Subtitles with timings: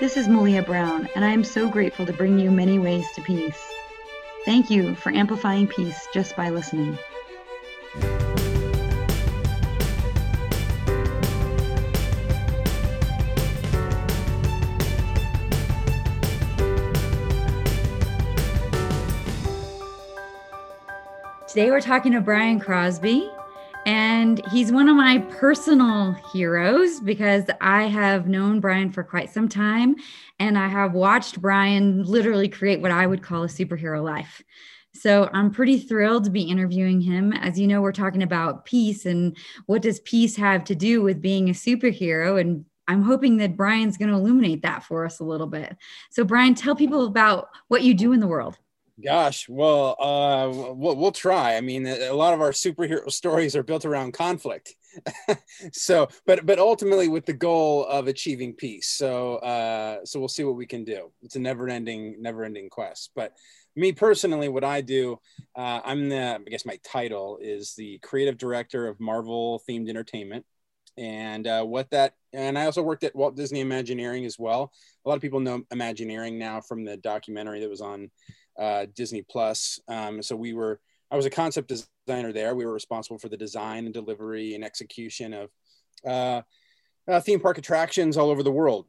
[0.00, 3.20] This is Malia Brown, and I am so grateful to bring you many ways to
[3.20, 3.62] peace.
[4.46, 6.96] Thank you for amplifying peace just by listening.
[21.46, 23.30] Today we're talking to Brian Crosby.
[23.86, 29.48] And he's one of my personal heroes because I have known Brian for quite some
[29.48, 29.96] time
[30.38, 34.42] and I have watched Brian literally create what I would call a superhero life.
[34.92, 37.32] So I'm pretty thrilled to be interviewing him.
[37.32, 41.22] As you know, we're talking about peace and what does peace have to do with
[41.22, 42.40] being a superhero?
[42.40, 45.76] And I'm hoping that Brian's going to illuminate that for us a little bit.
[46.10, 48.58] So, Brian, tell people about what you do in the world.
[49.02, 51.56] Gosh, well, uh, we'll, we'll try.
[51.56, 54.74] I mean, a lot of our superhero stories are built around conflict.
[55.72, 58.88] so, but but ultimately with the goal of achieving peace.
[58.88, 61.12] So, uh, so we'll see what we can do.
[61.22, 63.10] It's a never-ending, never-ending quest.
[63.14, 63.32] But
[63.76, 65.20] me personally, what I do,
[65.56, 70.44] uh, I'm the, I guess my title is the creative director of Marvel themed entertainment.
[70.98, 74.72] And uh, what that, and I also worked at Walt Disney Imagineering as well.
[75.04, 78.10] A lot of people know Imagineering now from the documentary that was on
[78.60, 79.80] uh, Disney Plus.
[79.88, 80.80] Um, so we were,
[81.10, 82.54] I was a concept designer there.
[82.54, 85.50] We were responsible for the design and delivery and execution of
[86.06, 86.42] uh,
[87.10, 88.86] uh, theme park attractions all over the world,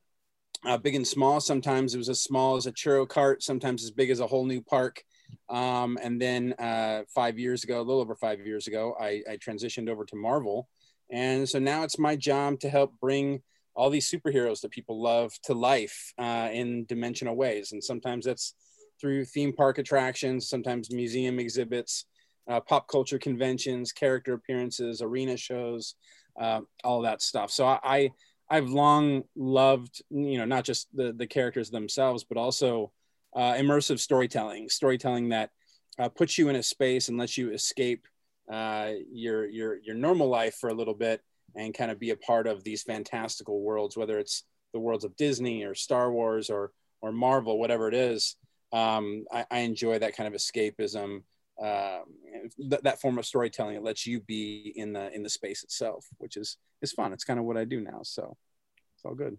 [0.66, 1.40] uh, big and small.
[1.40, 4.46] Sometimes it was as small as a churro cart, sometimes as big as a whole
[4.46, 5.04] new park.
[5.50, 9.38] Um, and then uh, five years ago, a little over five years ago, I, I
[9.38, 10.68] transitioned over to Marvel.
[11.10, 13.42] And so now it's my job to help bring
[13.74, 17.72] all these superheroes that people love to life uh, in dimensional ways.
[17.72, 18.54] And sometimes that's
[19.02, 22.06] through theme park attractions, sometimes museum exhibits,
[22.48, 25.96] uh, pop culture conventions, character appearances, arena shows,
[26.40, 27.52] uh, all that stuff.
[27.52, 28.12] So I,
[28.50, 32.92] I have long loved you know not just the the characters themselves, but also
[33.36, 35.50] uh, immersive storytelling, storytelling that
[35.98, 38.06] uh, puts you in a space and lets you escape
[38.52, 41.22] uh, your your your normal life for a little bit
[41.56, 44.44] and kind of be a part of these fantastical worlds, whether it's
[44.74, 46.72] the worlds of Disney or Star Wars or
[47.02, 48.36] or Marvel, whatever it is
[48.74, 51.24] um, I, I, enjoy that kind of escapism
[51.62, 52.00] uh,
[52.58, 53.76] th- that form of storytelling.
[53.76, 57.14] It lets you be in the in the space itself which is is fun.
[57.14, 58.36] It's kind of what i do now so
[58.96, 59.38] it's all good.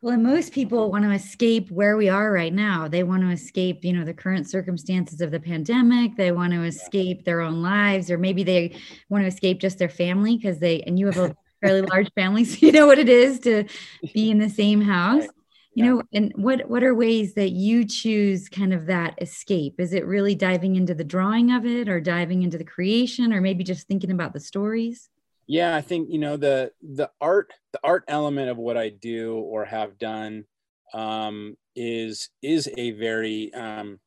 [0.00, 2.86] Well and most people want to escape where we are right now.
[2.86, 6.16] They want to escape you know the current circumstances of the pandemic.
[6.16, 8.76] They want to escape their own lives or maybe they
[9.08, 12.44] want to escape just their family because they and you have a fairly large family
[12.44, 13.64] so you know what it is to
[14.14, 15.22] be in the same house.
[15.22, 15.30] right
[15.74, 19.74] you know and what what are ways that you choose kind of that escape?
[19.78, 23.40] Is it really diving into the drawing of it or diving into the creation or
[23.40, 25.08] maybe just thinking about the stories?
[25.46, 29.36] Yeah i think you know the the art the art element of what i do
[29.36, 30.44] or have done
[30.92, 33.98] um is is a very um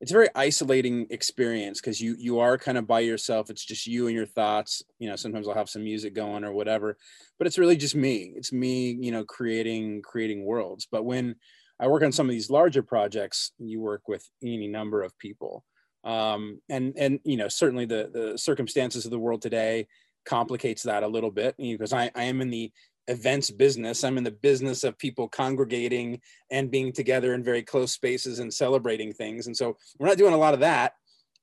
[0.00, 3.86] it's a very isolating experience because you you are kind of by yourself it's just
[3.86, 6.96] you and your thoughts you know sometimes i'll have some music going or whatever
[7.38, 11.34] but it's really just me it's me you know creating creating worlds but when
[11.80, 15.64] i work on some of these larger projects you work with any number of people
[16.04, 19.88] um, and and you know certainly the the circumstances of the world today
[20.24, 22.70] complicates that a little bit because I, I am in the
[23.08, 24.04] events business.
[24.04, 28.52] I'm in the business of people congregating and being together in very close spaces and
[28.52, 29.46] celebrating things.
[29.46, 30.92] And so we're not doing a lot of that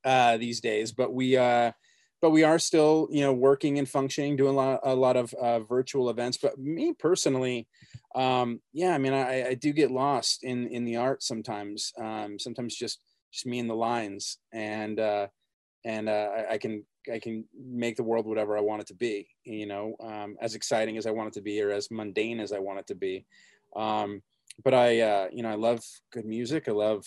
[0.04, 1.72] uh, these days, but we uh,
[2.22, 5.34] but we are still you know working and functioning, doing a lot, a lot of
[5.34, 6.38] uh, virtual events.
[6.38, 7.68] But me personally,
[8.16, 11.92] um, yeah, I mean, I, I, do get lost in in the art sometimes.
[11.98, 13.00] Um, sometimes just
[13.32, 15.28] just me and the lines, and uh,
[15.84, 18.94] and uh, I, I can I can make the world whatever I want it to
[18.94, 22.40] be, you know, um, as exciting as I want it to be or as mundane
[22.40, 23.26] as I want it to be.
[23.76, 24.22] Um,
[24.64, 26.68] but I, uh, you know, I love good music.
[26.68, 27.06] I love,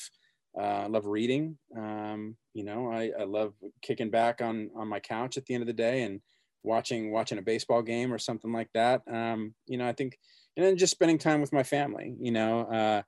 [0.59, 1.59] uh, I love reading.
[1.77, 5.63] Um, you know, I, I love kicking back on, on my couch at the end
[5.63, 6.21] of the day and
[6.63, 9.03] watching, watching a baseball game or something like that.
[9.11, 10.19] Um, you know, I think,
[10.57, 13.03] and then just spending time with my family, you know, uh,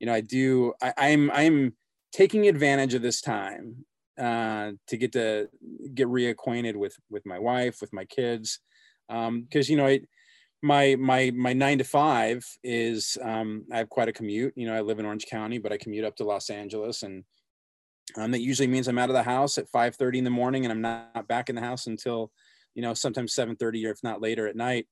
[0.00, 1.74] you know, I do, I, I'm, I'm
[2.12, 3.84] taking advantage of this time
[4.18, 5.48] uh, to get to
[5.94, 8.60] get reacquainted with with my wife, with my kids,
[9.08, 10.00] because um, you know, I,
[10.62, 14.54] my my my nine to five is um, I have quite a commute.
[14.56, 17.24] You know, I live in Orange County, but I commute up to Los Angeles, and
[18.16, 20.64] um, that usually means I'm out of the house at five thirty in the morning,
[20.64, 22.30] and I'm not back in the house until
[22.74, 24.86] you know sometimes seven thirty or if not later at night.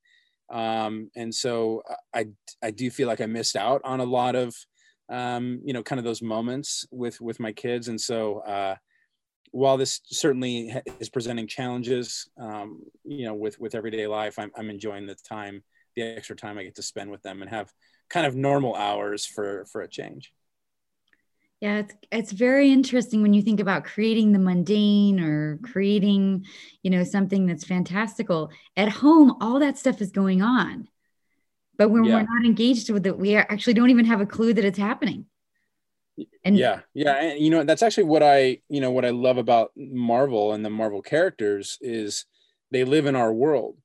[0.50, 1.82] Um, and so
[2.14, 2.26] I
[2.62, 4.54] I do feel like I missed out on a lot of
[5.08, 8.40] um, you know kind of those moments with with my kids, and so.
[8.40, 8.76] Uh,
[9.52, 14.70] while this certainly is presenting challenges, um, you know, with with everyday life, I'm, I'm
[14.70, 15.62] enjoying the time
[15.94, 17.70] the extra time I get to spend with them and have
[18.08, 20.32] kind of normal hours for for a change.
[21.60, 26.46] Yeah, it's it's very interesting when you think about creating the mundane or creating,
[26.82, 28.50] you know, something that's fantastical.
[28.76, 30.88] At home, all that stuff is going on.
[31.78, 32.14] But when yeah.
[32.14, 35.26] we're not engaged with it, we actually don't even have a clue that it's happening.
[36.44, 39.38] And yeah, yeah, and you know, that's actually what I, you know, what I love
[39.38, 42.26] about Marvel and the Marvel characters is
[42.70, 43.76] they live in our world.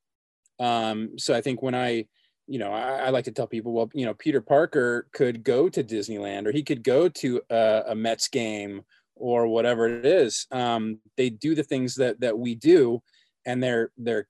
[0.59, 2.07] Um, so I think when I
[2.47, 5.67] you know, I, I, like to tell people, well, you know, Peter Parker could go
[5.67, 8.83] to Disneyland or he could go to a, a Mets game
[9.15, 10.47] or whatever it is.
[10.51, 13.01] Um, they do the things that that we do,
[13.45, 14.27] and they're they're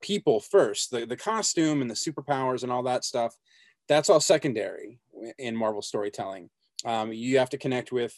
[0.00, 0.90] people first.
[0.90, 3.36] The the costume and the superpowers and all that stuff,
[3.88, 4.98] that's all secondary
[5.38, 6.48] in Marvel storytelling.
[6.84, 8.14] Um, you have to connect with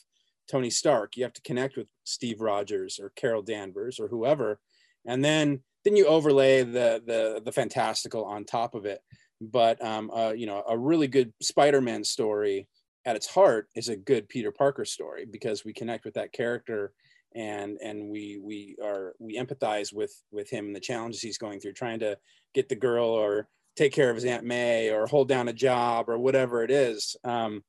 [0.51, 1.17] Tony Stark.
[1.17, 4.61] You have to connect with Steve Rogers or Carol Danvers or whoever,
[5.07, 9.01] and then then you overlay the the the fantastical on top of it
[9.41, 12.69] but um, uh, you know, a really good Spider-Man story
[13.07, 16.93] at its heart is a good Peter Parker story because we connect with that character
[17.35, 21.61] and and we we are we empathize with with him and the challenges he's going
[21.61, 22.19] through, trying to
[22.55, 26.09] get the girl or take care of his Aunt May or hold down a job
[26.09, 27.17] or whatever it is.
[27.25, 27.63] Um,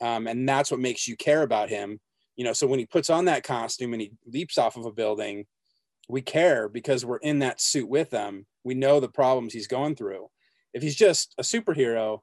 [0.00, 2.00] um, and that's what makes you care about him.
[2.36, 4.92] You know, so when he puts on that costume and he leaps off of a
[4.92, 5.46] building,
[6.08, 8.46] we care because we're in that suit with him.
[8.64, 10.28] We know the problems he's going through
[10.74, 12.18] if he's just a superhero,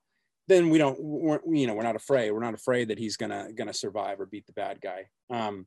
[0.48, 2.32] then we don't, we're, you know, we're not afraid.
[2.32, 5.06] We're not afraid that he's gonna gonna survive or beat the bad guy.
[5.30, 5.66] Um,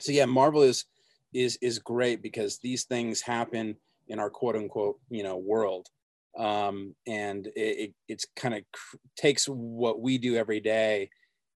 [0.00, 0.84] so yeah, Marvel is
[1.34, 3.76] is is great because these things happen
[4.08, 5.88] in our quote unquote you know world,
[6.38, 11.10] um, and it, it it's kind of cr- takes what we do every day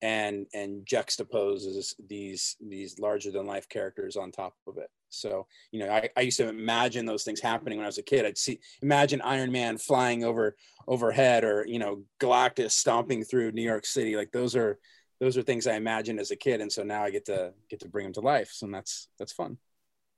[0.07, 5.81] and and juxtaposes these these larger than life characters on top of it so, you
[5.81, 8.25] know, I, I used to imagine those things happening when I was a kid.
[8.25, 10.57] I'd see, imagine Iron Man flying over
[10.87, 14.17] overhead or, you know, Galactus stomping through New York City.
[14.17, 14.79] Like those are,
[15.21, 16.61] those are things I imagined as a kid.
[16.61, 18.51] And so now I get to get to bring them to life.
[18.53, 19.59] So that's, that's fun.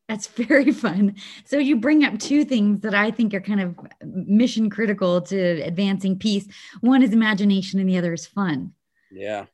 [0.08, 1.16] That's very fun.
[1.44, 5.38] So you bring up two things that I think are kind of mission critical to
[5.62, 6.46] advancing peace.
[6.80, 8.72] One is imagination and the other is fun.
[9.10, 9.46] Yeah.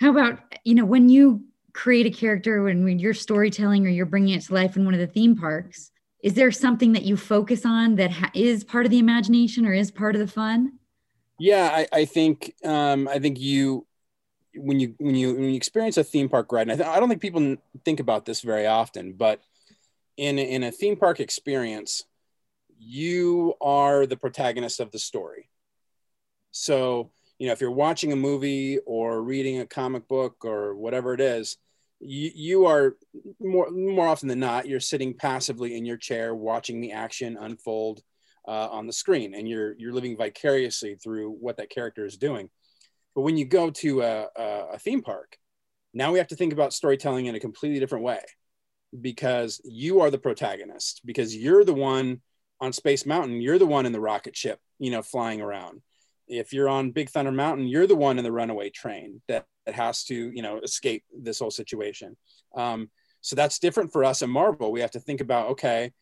[0.00, 4.06] How about, you know, when you create a character when, when you're storytelling or you're
[4.06, 5.90] bringing it to life in one of the theme parks
[6.22, 9.74] is there something that you focus on that ha- is part of the imagination or
[9.74, 10.72] is part of the fun?
[11.38, 13.86] Yeah i, I think um, i think you
[14.54, 16.98] when you when you when you experience a theme park ride and I, th- I
[16.98, 19.42] don't think people think about this very often but
[20.16, 22.04] in in a theme park experience
[22.78, 25.48] you are the protagonist of the story.
[26.50, 31.14] So you know if you're watching a movie or reading a comic book or whatever
[31.14, 31.58] it is
[32.00, 32.96] you, you are
[33.40, 38.02] more more often than not you're sitting passively in your chair watching the action unfold
[38.48, 42.48] uh, on the screen and you're you're living vicariously through what that character is doing.
[43.14, 45.36] But when you go to a, a theme park
[45.94, 48.20] now we have to think about storytelling in a completely different way
[49.00, 52.20] because you are the protagonist because you're the one
[52.60, 55.80] on space mountain you're the one in the rocket ship you know flying around
[56.28, 59.74] if you're on big thunder mountain you're the one in the runaway train that that
[59.74, 62.16] has to you know escape this whole situation.
[62.54, 62.88] Um,
[63.20, 64.72] so that's different for us in marvel.
[64.72, 65.92] We have to think about okay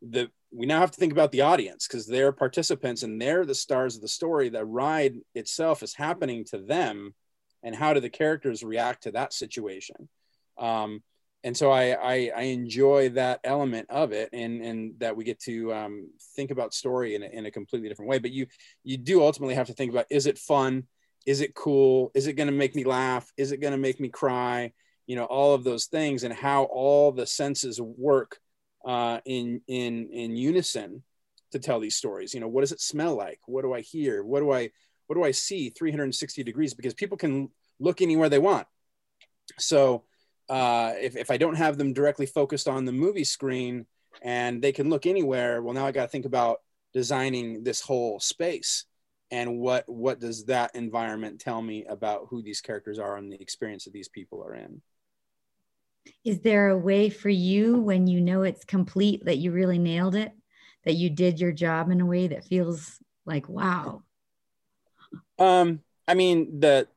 [0.00, 3.54] the we now have to think about the audience because they're participants and they're the
[3.54, 4.48] stars of the story.
[4.48, 7.14] The ride itself is happening to them
[7.62, 10.08] and how do the characters react to that situation?
[10.56, 11.02] Um,
[11.44, 15.40] and so I, I, I enjoy that element of it and and that we get
[15.40, 18.46] to um, think about story in a, in a completely different way but you
[18.84, 20.84] you do ultimately have to think about is it fun?
[21.26, 22.10] Is it cool?
[22.14, 23.30] Is it going to make me laugh?
[23.36, 24.72] Is it going to make me cry?
[25.06, 28.38] You know all of those things and how all the senses work
[28.86, 31.02] uh, in in in unison
[31.52, 32.34] to tell these stories.
[32.34, 33.40] You know what does it smell like?
[33.46, 34.22] What do i hear?
[34.22, 34.70] What do i
[35.06, 36.74] what do i see 360 degrees?
[36.74, 38.66] Because people can look anywhere they want.
[39.58, 40.04] So
[40.48, 43.86] uh, if, if i don't have them directly focused on the movie screen
[44.22, 46.60] and they can look anywhere well now i got to think about
[46.92, 48.84] designing this whole space.
[49.30, 53.40] And what what does that environment tell me about who these characters are and the
[53.40, 54.80] experience that these people are in?
[56.24, 60.14] Is there a way for you when you know it's complete that you really nailed
[60.14, 60.32] it
[60.84, 64.02] that you did your job in a way that feels like wow?
[65.38, 66.88] Um i mean the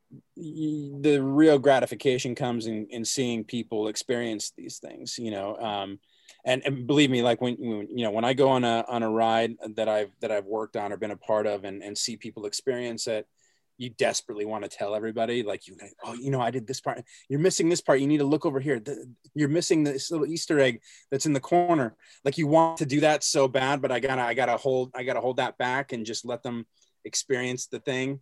[0.42, 6.00] the real gratification comes in in seeing people experience these things you know um
[6.44, 9.04] and, and believe me like when, when, you know when i go on a on
[9.04, 11.96] a ride that i've that i've worked on or been a part of and, and
[11.96, 13.28] see people experience it
[13.78, 17.04] you desperately want to tell everybody like you oh you know i did this part.
[17.30, 18.00] You're missing this part.
[18.00, 18.80] You need to look over here.
[19.34, 21.96] You're missing this little easter egg that's in the corner.
[22.24, 25.02] Like you want to do that so bad but i gotta i gotta hold i
[25.02, 26.68] gotta hold that back and just let them
[27.06, 28.20] experience the thing.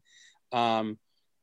[0.54, 0.98] Um,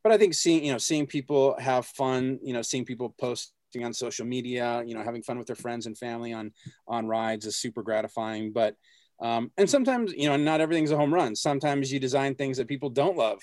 [0.06, 3.84] but i think seeing you know seeing people have fun you know seeing people posting
[3.84, 6.52] on social media you know having fun with their friends and family on
[6.86, 8.76] on rides is super gratifying but
[9.20, 11.34] um, and sometimes you know not everything's a home run.
[11.34, 13.40] Sometimes you design things that people don't love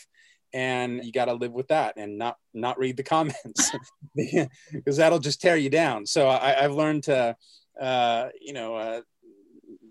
[0.54, 3.72] and you got to live with that and not not read the comments
[4.16, 6.06] because that'll just tear you down.
[6.06, 7.36] So I, have learned to
[7.82, 9.02] uh, you know uh,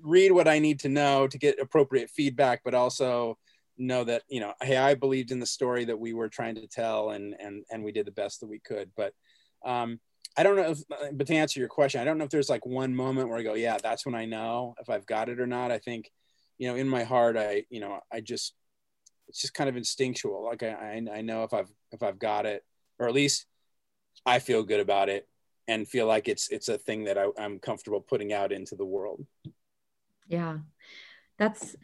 [0.03, 3.39] read what i need to know to get appropriate feedback but also
[3.83, 6.67] know that you know hey i believed in the story that we were trying to
[6.67, 9.13] tell and and and we did the best that we could but
[9.65, 9.99] um
[10.37, 12.65] i don't know if but to answer your question i don't know if there's like
[12.67, 15.47] one moment where i go yeah that's when i know if i've got it or
[15.47, 16.11] not i think
[16.59, 18.55] you know in my heart i you know i just
[19.33, 20.45] it's just kind of instinctual.
[20.45, 22.63] Like I, I know if I've if I've got it,
[22.99, 23.47] or at least
[24.27, 25.27] I feel good about it
[25.67, 28.85] and feel like it's it's a thing that I, I'm comfortable putting out into the
[28.85, 29.25] world.
[30.29, 30.59] Yeah,
[31.39, 31.75] that's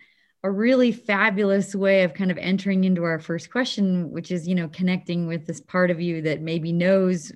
[0.45, 4.55] a really fabulous way of kind of entering into our first question, which is you
[4.55, 7.33] know connecting with this part of you that maybe knows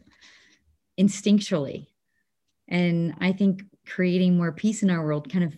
[0.99, 1.87] instinctually,
[2.69, 5.55] and I think creating more peace in our world kind of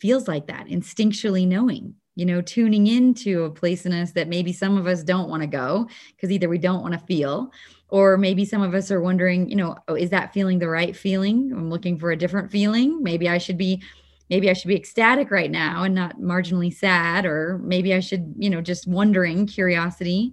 [0.00, 4.52] feels like that instinctually knowing you know, tuning into a place in us that maybe
[4.52, 5.86] some of us don't want to go
[6.16, 7.52] because either we don't want to feel,
[7.90, 10.96] or maybe some of us are wondering, you know, oh, is that feeling the right
[10.96, 11.52] feeling?
[11.52, 13.02] I'm looking for a different feeling.
[13.02, 13.82] Maybe I should be,
[14.30, 18.34] maybe I should be ecstatic right now and not marginally sad, or maybe I should,
[18.36, 20.32] you know, just wondering, curiosity.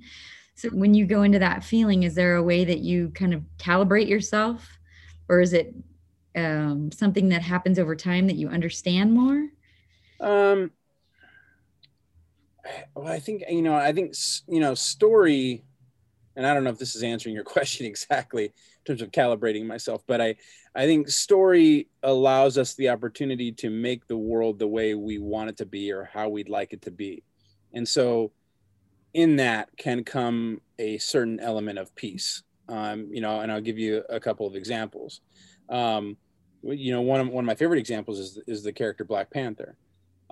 [0.55, 3.43] So when you go into that feeling, is there a way that you kind of
[3.57, 4.67] calibrate yourself,
[5.29, 5.73] or is it
[6.35, 9.47] um, something that happens over time that you understand more?
[10.19, 10.71] Um,
[12.95, 14.13] well, I think you know, I think
[14.47, 15.63] you know, story,
[16.35, 18.53] and I don't know if this is answering your question exactly
[18.85, 20.35] terms of calibrating myself, but I,
[20.75, 25.49] I think story allows us the opportunity to make the world the way we want
[25.49, 27.23] it to be or how we'd like it to be,
[27.73, 28.31] and so,
[29.13, 32.43] in that can come a certain element of peace.
[32.69, 35.19] Um, you know, and I'll give you a couple of examples.
[35.69, 36.15] Um,
[36.63, 39.77] you know, one of one of my favorite examples is is the character Black Panther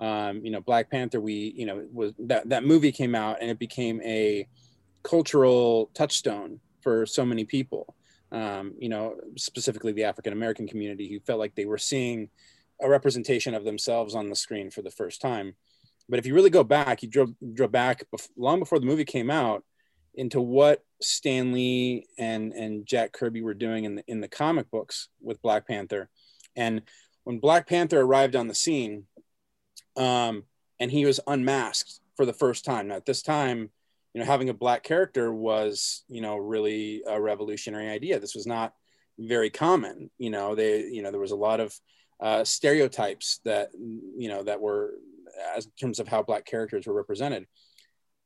[0.02, 3.48] um, you know, Black Panther, we, you know, was that, that movie came out and
[3.48, 4.48] it became a
[5.04, 7.94] cultural touchstone for so many people.
[8.32, 12.30] Um, you know, specifically the African American community who felt like they were seeing
[12.80, 15.54] a representation of themselves on the screen for the first time.
[16.08, 19.04] But if you really go back, you drove, drove back bef- long before the movie
[19.04, 19.64] came out
[20.14, 24.70] into what Stan Lee and, and Jack Kirby were doing in the, in the comic
[24.70, 26.08] books with Black Panther.
[26.56, 26.82] And
[27.24, 29.04] when Black Panther arrived on the scene,
[29.96, 30.44] um,
[30.80, 32.88] and he was unmasked for the first time.
[32.88, 33.70] Now, at this time,
[34.14, 38.20] you know, having a black character was, you know, really a revolutionary idea.
[38.20, 38.74] This was not
[39.18, 40.10] very common.
[40.18, 41.74] You know, they, you know, there was a lot of
[42.20, 44.94] uh, stereotypes that, you know, that were
[45.56, 47.46] as in terms of how black characters were represented.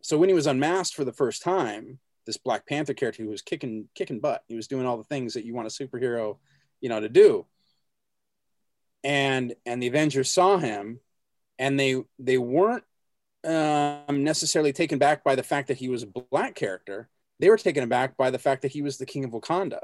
[0.03, 3.43] So when he was unmasked for the first time, this Black Panther character who was
[3.43, 6.39] kicking kicking butt, he was doing all the things that you want a superhero,
[6.81, 7.47] you know, to do.
[9.05, 11.01] And and the Avengers saw him
[11.59, 12.85] and they they weren't
[13.47, 17.09] um, necessarily taken back by the fact that he was a black character.
[17.39, 19.81] They were taken aback by the fact that he was the king of Wakanda,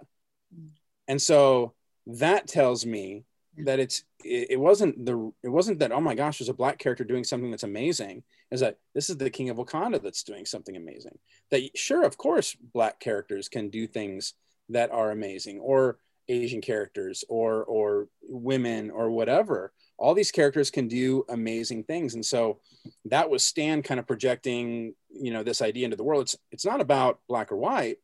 [1.06, 1.74] and so
[2.06, 3.24] that tells me
[3.58, 6.78] that it's it, it wasn't the it wasn't that oh my gosh there's a black
[6.78, 8.22] character doing something that's amazing.
[8.50, 11.18] Is that this is the king of wakanda that's doing something amazing.
[11.50, 14.34] That sure of course black characters can do things
[14.70, 20.88] that are amazing or asian characters or or women or whatever all these characters can
[20.88, 22.14] do amazing things.
[22.14, 22.58] And so
[23.04, 26.22] that was stan kind of projecting you know this idea into the world.
[26.22, 27.98] It's it's not about black or white.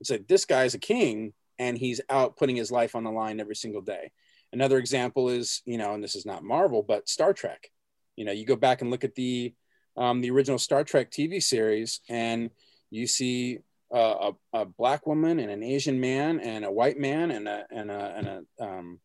[0.00, 3.38] It's like this guy's a king and he's out putting his life on the line
[3.38, 4.10] every single day.
[4.52, 7.70] Another example is you know and this is not marvel but star trek.
[8.16, 9.54] You know you go back and look at the
[9.96, 12.50] um, the original star trek tv series and
[12.90, 13.60] you see
[13.92, 17.92] a, a, black woman and an asian man and a white man and a and
[17.92, 18.98] a, and a um,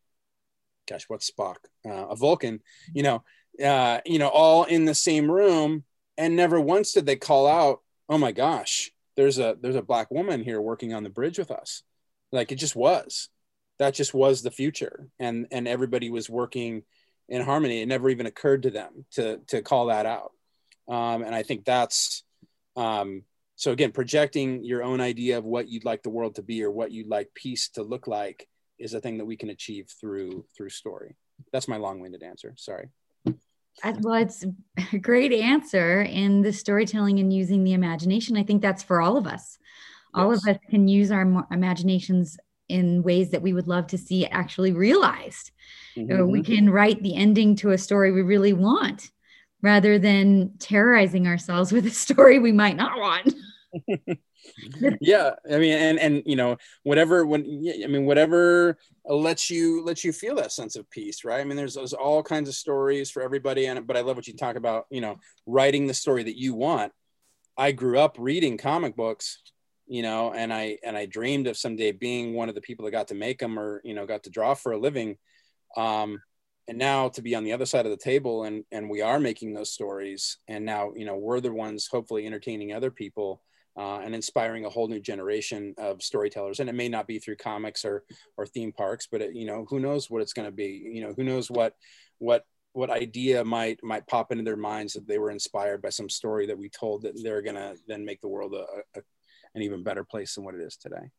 [0.90, 1.56] gosh, what's Spock?
[1.86, 2.60] Uh, a Vulcan,
[2.92, 3.22] you know,
[3.64, 5.84] uh, you know, all in the same room,
[6.18, 10.10] and never once did they call out, "Oh my gosh, there's a there's a black
[10.10, 11.82] woman here working on the bridge with us."
[12.32, 13.28] Like it just was,
[13.78, 16.82] that just was the future, and and everybody was working
[17.28, 17.80] in harmony.
[17.80, 20.32] It never even occurred to them to to call that out,
[20.88, 22.24] um, and I think that's.
[22.76, 23.24] Um,
[23.56, 26.70] so again, projecting your own idea of what you'd like the world to be or
[26.70, 28.48] what you'd like peace to look like
[28.80, 31.16] is a thing that we can achieve through through story
[31.52, 32.88] that's my long-winded answer sorry
[34.00, 34.44] well, it's
[34.92, 36.02] a great answer.
[36.02, 39.58] in the storytelling and using the imagination, I think that's for all of us.
[40.12, 40.42] All yes.
[40.42, 42.36] of us can use our imaginations
[42.68, 45.52] in ways that we would love to see actually realized.
[45.96, 46.30] Mm-hmm.
[46.30, 49.10] we can write the ending to a story we really want
[49.60, 53.34] rather than terrorizing ourselves with a story we might not want.
[55.00, 57.42] yeah i mean and and you know whatever when
[57.82, 61.40] i mean whatever lets you lets you feel that sense of peace right?
[61.40, 64.26] I mean there's, there's all kinds of stories for everybody and but i love what
[64.26, 66.92] you talk about you know writing the story that you want.
[67.56, 69.42] I grew up reading comic books
[69.86, 72.92] you know and i and i dreamed of someday being one of the people that
[72.92, 75.16] got to make them or you know got to draw for a living.
[75.76, 76.22] Um
[76.68, 79.18] and now to be on the other side of the table and and we are
[79.18, 80.38] making those stories.
[80.46, 83.42] And now you know we're the ones hopefully entertaining other people
[83.76, 86.60] uh, and inspiring a whole new generation of storytellers.
[86.60, 88.04] And it may not be through comics or
[88.36, 90.90] or theme parks but it, you know who knows what it's going to be?
[90.92, 91.74] You know who knows what
[92.18, 96.08] what what idea might might pop into their minds that they were inspired by some
[96.08, 98.64] story that we told that they're going to then make the world a,
[98.98, 99.02] a,
[99.54, 101.10] an even better place than what it is today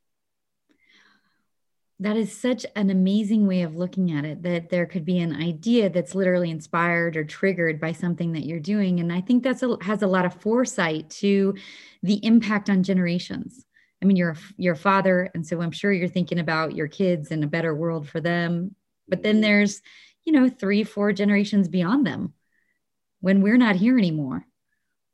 [2.01, 5.35] that is such an amazing way of looking at it that there could be an
[5.35, 8.99] idea that's literally inspired or triggered by something that you're doing.
[8.99, 11.53] And i think that's a, has a lot of foresight to
[12.01, 13.65] the impact on generations.
[14.01, 16.87] I mean you're a, you're a father and so i'm sure you're thinking about your
[16.87, 18.75] kids and a better world for them.
[19.07, 19.43] But then mm-hmm.
[19.43, 19.81] there's
[20.25, 22.33] you know three four generations beyond them
[23.19, 24.47] when we're not here anymore.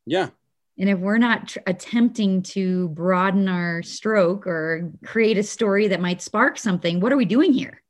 [0.06, 0.30] Yeah
[0.78, 6.02] and if we're not tr- attempting to broaden our stroke or create a story that
[6.02, 7.82] might spark something, what are we doing here?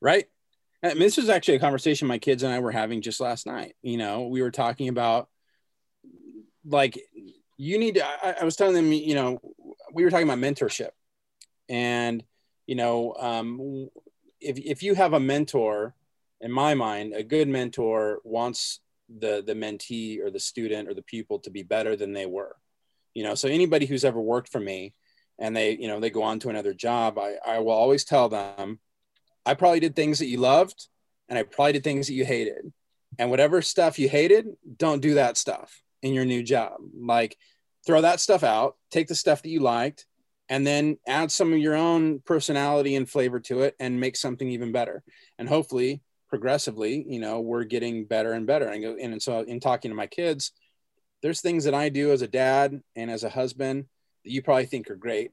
[0.00, 0.26] Right.
[0.82, 3.74] Mean, this was actually a conversation my kids and I were having just last night.
[3.80, 5.28] You know, we were talking about
[6.66, 6.98] like
[7.56, 9.40] you need to, I, I was telling them, you know,
[9.92, 10.90] we were talking about mentorship
[11.68, 12.22] and,
[12.66, 13.88] you know, um,
[14.40, 15.94] if, if you have a mentor,
[16.40, 18.80] in my mind, a good mentor wants
[19.18, 22.56] the the mentee or the student or the pupil to be better than they were
[23.14, 23.34] you know?
[23.34, 24.92] So anybody who's ever worked for me
[25.38, 28.28] and they you know they go on to another job i i will always tell
[28.28, 28.78] them
[29.44, 30.86] i probably did things that you loved
[31.28, 32.72] and i probably did things that you hated.
[33.16, 34.46] And whatever stuff you hated
[34.76, 36.72] don't do that stuff in your new job.
[37.00, 37.36] Like
[37.86, 40.06] throw that stuff out take the stuff that you liked
[40.48, 44.48] and then add some of your own personality and flavor to it and make something
[44.50, 45.02] even better.
[45.38, 48.68] And hopefully progressively, you know, we're getting better and better.
[48.68, 50.52] And, and so uh, in talking to my kids,
[51.22, 53.86] there's things that I do as a dad and as a husband
[54.24, 55.32] that you probably think are great.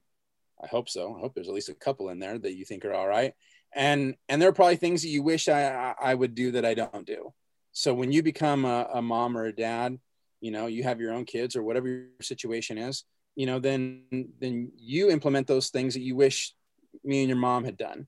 [0.62, 1.14] I hope so.
[1.16, 3.34] I hope there's at least a couple in there that you think are all right.
[3.74, 6.74] And and there are probably things that you wish I I would do that I
[6.74, 7.32] don't do.
[7.72, 9.98] So when you become a, a mom or a dad,
[10.40, 14.04] you know, you have your own kids or whatever your situation is, you know, then
[14.40, 16.54] then you implement those things that you wish
[17.02, 18.06] me and your mom had done,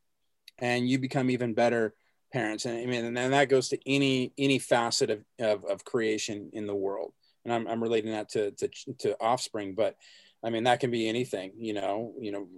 [0.58, 1.94] and you become even better
[2.34, 6.50] parents and i mean and that goes to any any facet of, of, of creation
[6.52, 7.12] in the world.
[7.44, 8.68] And I'm, I'm relating that to, to
[8.98, 9.96] to offspring but
[10.42, 12.48] i mean that can be anything you know you know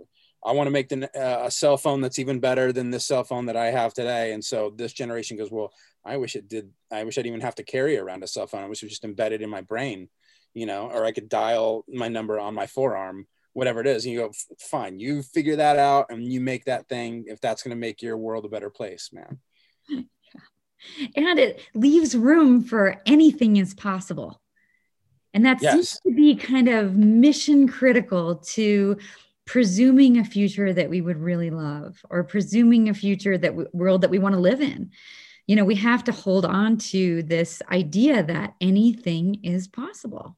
[0.44, 3.22] i want to make the, uh, a cell phone that's even better than this cell
[3.22, 4.32] phone that i have today.
[4.32, 5.72] And so this generation goes well
[6.06, 8.64] i wish it did i wish i'd even have to carry around a cell phone.
[8.64, 10.08] I wish it was just embedded in my brain
[10.54, 14.04] you know or i could dial my number on my forearm whatever it is.
[14.04, 17.62] And you go fine you figure that out and you make that thing if that's
[17.62, 19.38] going to make your world a better place man
[21.16, 24.40] and it leaves room for anything is possible.
[25.34, 25.72] And that yes.
[25.72, 28.96] seems to be kind of mission critical to
[29.44, 34.10] presuming a future that we would really love or presuming a future that world that
[34.10, 34.90] we want to live in.
[35.46, 40.36] You know, we have to hold on to this idea that anything is possible.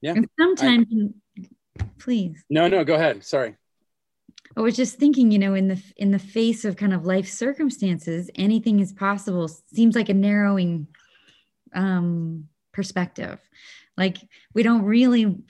[0.00, 0.12] Yeah.
[0.12, 0.86] And sometimes,
[1.38, 1.48] I,
[1.98, 2.44] please.
[2.48, 3.24] No, no, go ahead.
[3.24, 3.56] Sorry.
[4.56, 7.28] I was just thinking, you know, in the in the face of kind of life
[7.28, 10.86] circumstances, anything is possible seems like a narrowing
[11.74, 13.40] um, perspective.
[13.96, 14.18] Like
[14.54, 15.42] we don't really.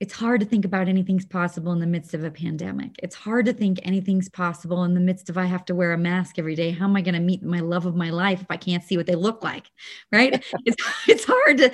[0.00, 2.96] It's hard to think about anything's possible in the midst of a pandemic.
[2.98, 5.98] It's hard to think anything's possible in the midst of I have to wear a
[5.98, 6.72] mask every day.
[6.72, 8.96] How am I going to meet my love of my life if I can't see
[8.96, 9.70] what they look like?
[10.12, 10.44] Right?
[10.66, 11.72] it's it's hard to.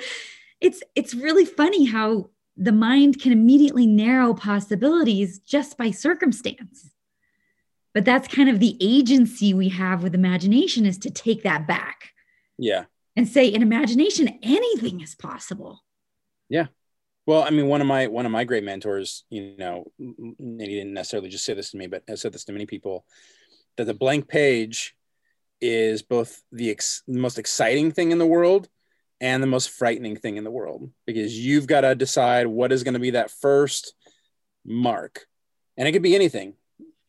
[0.61, 6.91] It's it's really funny how the mind can immediately narrow possibilities just by circumstance.
[7.93, 12.11] But that's kind of the agency we have with imagination is to take that back.
[12.57, 12.85] Yeah.
[13.15, 15.83] And say in imagination, anything is possible.
[16.49, 16.67] Yeah.
[17.25, 20.67] Well, I mean, one of my one of my great mentors, you know, and he
[20.67, 23.05] didn't necessarily just say this to me, but I said this to many people,
[23.77, 24.95] that the blank page
[25.59, 28.67] is both the ex- most exciting thing in the world
[29.21, 32.83] and the most frightening thing in the world because you've got to decide what is
[32.83, 33.93] going to be that first
[34.65, 35.25] mark.
[35.77, 36.55] And it could be anything,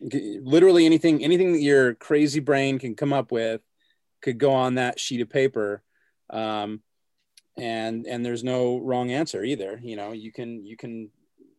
[0.00, 3.60] literally anything, anything that your crazy brain can come up with
[4.20, 5.82] could go on that sheet of paper.
[6.30, 6.80] um,
[7.56, 11.10] and and there's no wrong answer either you know you can you can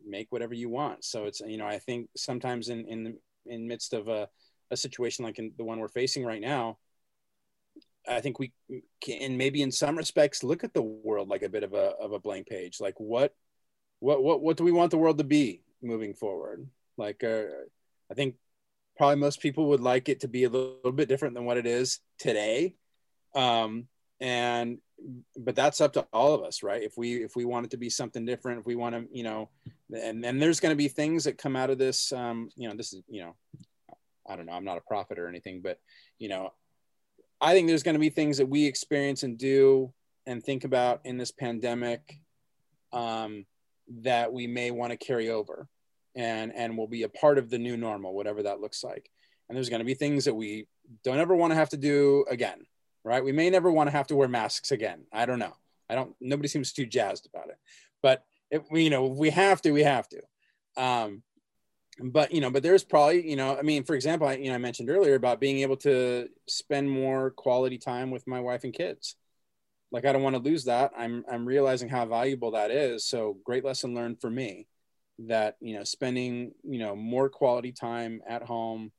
[0.06, 3.68] make whatever you want so it's you know i think sometimes in in the in
[3.68, 4.28] midst of a,
[4.72, 6.78] a situation like in the one we're facing right now
[8.08, 8.52] i think we
[9.02, 12.12] can maybe in some respects look at the world like a bit of a of
[12.12, 12.80] a blank page.
[12.80, 13.34] Like what
[14.00, 16.68] what what what do we want the world to be moving forward?
[16.98, 17.44] Like uh,
[18.12, 18.36] i think
[18.98, 21.58] probably most people would like it to be a little, little bit different than what
[21.58, 22.76] it is today.
[23.34, 23.88] Um,
[24.22, 24.78] and
[25.36, 26.84] but that's up to all of us right?
[26.84, 29.24] If we if we want it to be something different if we want to you
[29.24, 29.50] know
[29.94, 32.76] and then there's going to be things that come out of this um you know
[32.76, 33.36] this is you know
[34.30, 35.78] i don't know i'm not a prophet or anything but
[36.20, 36.52] you know
[37.44, 39.94] i think there's going to be things that we experience and do
[40.26, 42.20] and think about in this pandemic
[42.92, 43.46] um
[43.88, 45.68] that we may want to carry over
[46.16, 49.10] and and will be a part of the new normal whatever that looks like
[49.48, 50.68] and there's going to be things that we
[51.04, 52.66] don't ever want to have to do again
[53.04, 53.24] right?
[53.24, 55.06] We may never want to have to wear masks again.
[55.12, 55.54] I don't know.
[55.90, 56.16] I don't.
[56.22, 57.58] Nobody seems too jazzed about it.
[58.02, 60.22] But if we, you know, if we have to, we have to.
[60.78, 61.24] Um,
[62.02, 64.56] but you know, but there's probably, you know, I mean, for example, I, you know,
[64.56, 68.74] I mentioned earlier about being able to spend more quality time with my wife and
[68.74, 69.16] kids.
[69.92, 70.92] Like I don't want to lose that.
[70.98, 73.06] I'm I'm realizing how valuable that is.
[73.06, 74.68] So great lesson learned for me
[75.20, 78.92] that you know spending you know more quality time at home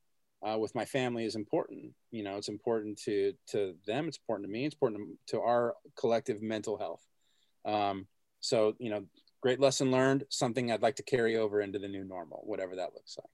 [0.44, 1.92] uh, with my family is important.
[2.12, 4.06] You know, it's important to to them.
[4.06, 4.66] It's important to me.
[4.66, 7.02] It's important to, to our collective mental health.
[7.64, 8.06] Um,
[8.40, 9.04] so, you know,
[9.44, 10.24] great lesson learned.
[10.30, 13.28] Something I'd like to carry over into the new normal, whatever that looks like.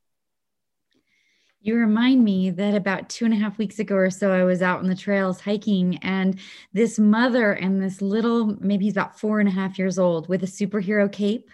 [1.60, 4.60] You remind me that about two and a half weeks ago or so, I was
[4.60, 6.40] out on the trails hiking, and
[6.72, 10.42] this mother and this little, maybe he's about four and a half years old, with
[10.42, 11.48] a superhero cape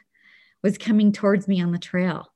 [0.63, 2.33] was coming towards me on the trail.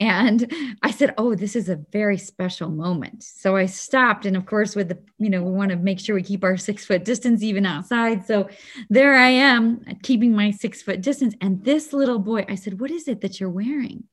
[0.00, 0.52] And
[0.82, 3.22] I said, Oh, this is a very special moment.
[3.22, 4.26] So I stopped.
[4.26, 6.56] And of course, with the, you know, we want to make sure we keep our
[6.56, 8.26] six foot distance even outside.
[8.26, 8.48] So
[8.90, 11.34] there I am uh, keeping my six foot distance.
[11.40, 14.04] And this little boy, I said, What is it that you're wearing?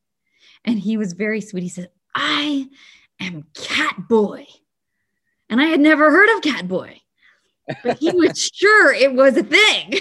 [0.64, 1.64] And he was very sweet.
[1.64, 2.68] He said, I
[3.20, 4.46] am Cat Boy.
[5.50, 7.02] And I had never heard of Cat Boy,
[7.84, 9.94] but he was sure it was a thing.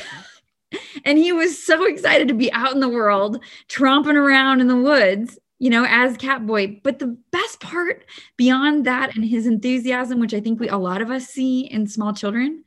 [1.07, 4.77] and he was so excited to be out in the world, tromping around in the
[4.77, 6.83] woods you know, as Catboy.
[6.83, 8.05] But the best part
[8.37, 11.87] beyond that and his enthusiasm, which I think we a lot of us see in
[11.87, 12.65] small children,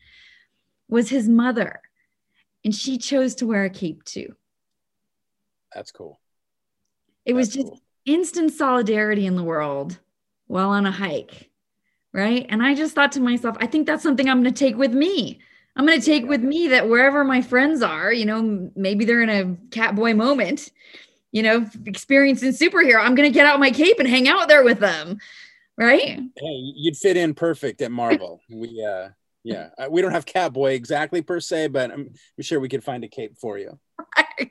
[0.89, 1.82] was his mother.
[2.63, 4.36] And she chose to wear a cape too.
[5.73, 6.19] That's cool.
[7.25, 7.82] It That's was just cool.
[8.06, 9.99] instant solidarity in the world
[10.47, 11.49] while on a hike.
[12.13, 12.45] Right.
[12.49, 14.93] And I just thought to myself, I think that's something I'm going to take with
[14.93, 15.39] me.
[15.77, 19.21] I'm going to take with me that wherever my friends are, you know, maybe they're
[19.21, 20.69] in a catboy moment
[21.31, 23.03] you know, experiencing superhero.
[23.03, 25.17] I'm going to get out my cape and hang out there with them.
[25.77, 26.19] Right.
[26.37, 28.41] Hey, you'd fit in perfect at Marvel.
[28.49, 29.09] we, uh,
[29.43, 32.83] yeah, uh, we don't have Catboy exactly per se, but I'm, I'm sure we could
[32.83, 33.79] find a cape for you.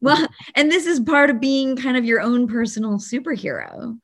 [0.00, 3.98] Well, and this is part of being kind of your own personal superhero,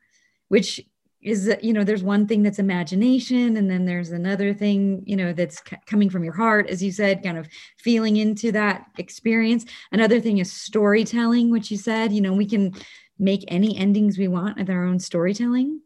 [0.49, 0.81] which
[1.27, 5.17] is that you know there's one thing that's imagination and then there's another thing you
[5.17, 8.87] know that's c- coming from your heart as you said kind of feeling into that
[8.97, 9.67] experience.
[9.91, 12.73] Another thing is storytelling which you said you know we can
[13.19, 15.81] make any endings we want with our own storytelling.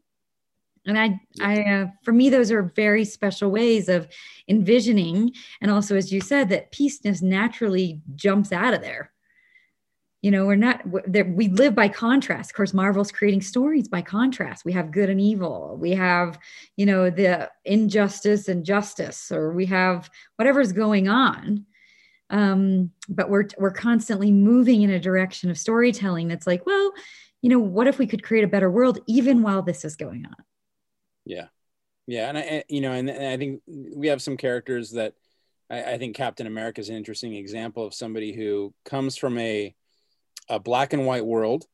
[0.86, 4.08] And i i uh, for me those are very special ways of
[4.46, 9.10] envisioning and also as you said that peace just naturally jumps out of there
[10.22, 12.50] you know we're not that we live by contrast.
[12.50, 14.64] Of course marvel's creating stories by contrast.
[14.64, 15.76] We have good and evil.
[15.80, 16.38] We have
[16.76, 21.66] you know the injustice and justice or we have whatever's going on.
[22.28, 26.92] Um, but we're we're constantly moving in a direction of storytelling that's like well
[27.42, 30.26] you know what if we could create a better world even while this is going
[30.26, 30.36] on?
[31.24, 31.46] Yeah.
[32.06, 35.14] Yeah and i you know and, and i think we have some characters that
[35.70, 39.74] I, I think captain america is an interesting example of somebody who comes from a
[40.50, 41.64] a black and white world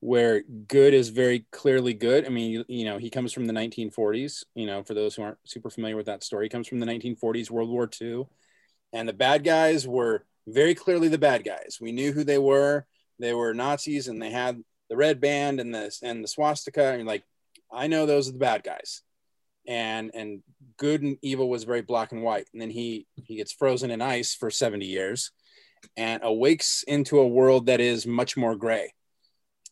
[0.00, 2.26] where good is very clearly good.
[2.26, 5.22] I mean, you, you, know, he comes from the 1940s, you know, for those who
[5.22, 8.24] aren't super familiar with that story, comes from the 1940s, World War II.
[8.92, 11.78] And the bad guys were very clearly the bad guys.
[11.80, 12.86] We knew who they were.
[13.18, 16.94] They were Nazis and they had the red band and the, and the swastika.
[16.94, 17.22] And like,
[17.70, 19.02] I know those are the bad guys.
[19.68, 20.42] And, and
[20.78, 22.48] good and evil was very black and white.
[22.54, 25.30] And then he, he gets frozen in ice for 70 years
[25.96, 28.92] and awakes into a world that is much more gray.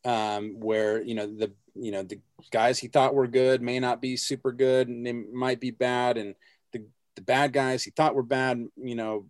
[0.05, 2.21] Um, where you know the you know the
[2.53, 6.17] guys he thought were good may not be super good and they might be bad
[6.17, 6.35] and
[6.73, 6.85] the,
[7.17, 9.27] the bad guys he thought were bad you know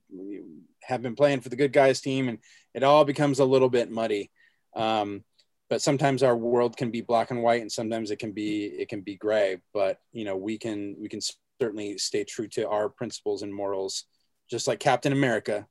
[0.83, 2.39] have been playing for the good guys team and
[2.75, 4.31] it all becomes a little bit muddy.
[4.75, 5.25] Um,
[5.69, 8.89] but sometimes our world can be black and white and sometimes it can be it
[8.89, 9.59] can be gray.
[9.75, 11.21] But you know we can we can
[11.61, 14.05] certainly stay true to our principles and morals
[14.51, 15.67] just like Captain America,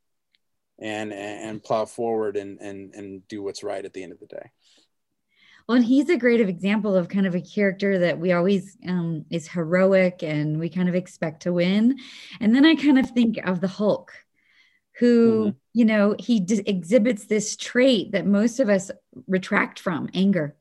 [0.80, 4.28] and and plow forward and and and do what's right at the end of the
[4.28, 4.52] day.
[5.68, 9.26] Well, and he's a great example of kind of a character that we always um,
[9.30, 11.98] is heroic and we kind of expect to win.
[12.40, 14.14] And then I kind of think of the Hulk,
[15.00, 15.58] who, mm-hmm.
[15.74, 18.92] you know, he d- exhibits this trait that most of us
[19.28, 20.56] retract from anger.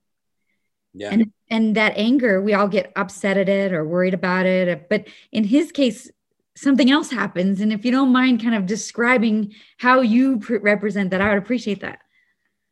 [0.93, 1.11] Yeah.
[1.13, 4.89] And, and that anger, we all get upset at it or worried about it.
[4.89, 6.11] But in his case,
[6.57, 7.61] something else happens.
[7.61, 11.43] And if you don't mind kind of describing how you pr- represent that, I would
[11.43, 12.01] appreciate that.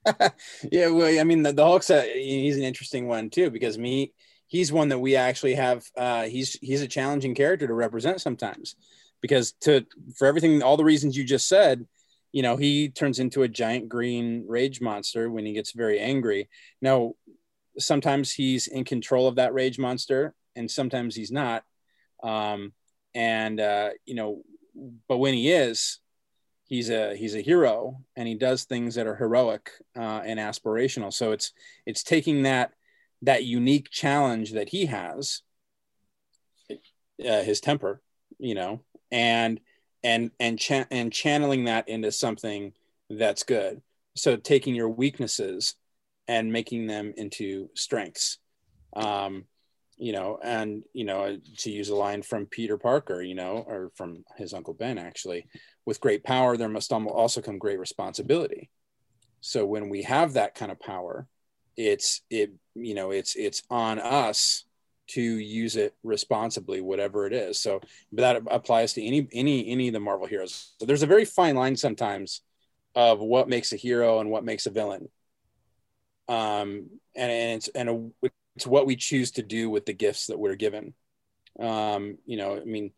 [0.73, 4.13] yeah, well, I mean, the, the Hulk's a, he's an interesting one too because me,
[4.47, 5.85] he's one that we actually have.
[5.97, 8.77] Uh, he's he's a challenging character to represent sometimes
[9.21, 11.87] because to for everything, all the reasons you just said,
[12.33, 16.49] you know, he turns into a giant green rage monster when he gets very angry.
[16.83, 17.15] Now,
[17.79, 21.65] sometimes he's in control of that rage monster, and sometimes he's not.
[22.23, 22.73] Um,
[23.15, 24.43] and uh, you know,
[25.09, 26.01] but when he is,
[26.67, 31.13] he's a he's a hero and he does things that are heroic uh, and aspirational.
[31.13, 31.53] So it's
[31.87, 32.73] it's taking that
[33.23, 35.43] that unique challenge that he has
[36.71, 38.03] uh, his temper
[38.39, 39.61] you know and
[40.03, 42.73] and and cha- and channeling that into something
[43.09, 43.81] that's good.
[44.17, 45.75] So taking your weaknesses
[46.29, 48.39] and making them into strengths.
[48.95, 49.45] Um
[49.97, 53.91] you know and you know to use a line from peter parker you know or
[53.95, 55.47] from his uncle ben actually
[55.87, 58.71] with great power, there must also come great responsibility.
[59.41, 61.27] So when we have that kind of power,
[61.77, 64.65] it's it you know it's it's on us
[65.07, 67.61] to use it responsibly, whatever it is.
[67.61, 67.81] So
[68.13, 70.73] that applies to any any any of the Marvel heroes.
[70.79, 72.41] So there's a very fine line sometimes
[72.95, 75.09] of what makes a hero and what makes a villain.
[76.29, 80.27] Um, and, and it's and a, it's what we choose to do with the gifts
[80.27, 80.95] that we're given.
[81.59, 82.93] Um, you know, I mean,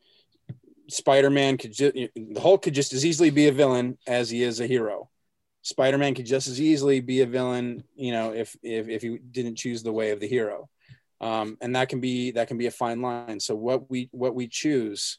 [0.89, 4.61] Spider-Man could just the Hulk could just as easily be a villain as he is
[4.61, 5.11] a hero.
[5.63, 9.57] Spider-Man could just as easily be a villain, you know, if if if he didn't
[9.57, 10.69] choose the way of the hero.
[11.21, 13.41] Um, and that can be that can be a fine line.
[13.41, 15.19] So what we what we choose,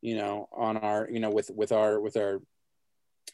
[0.00, 2.40] you know, on our you know with with our with our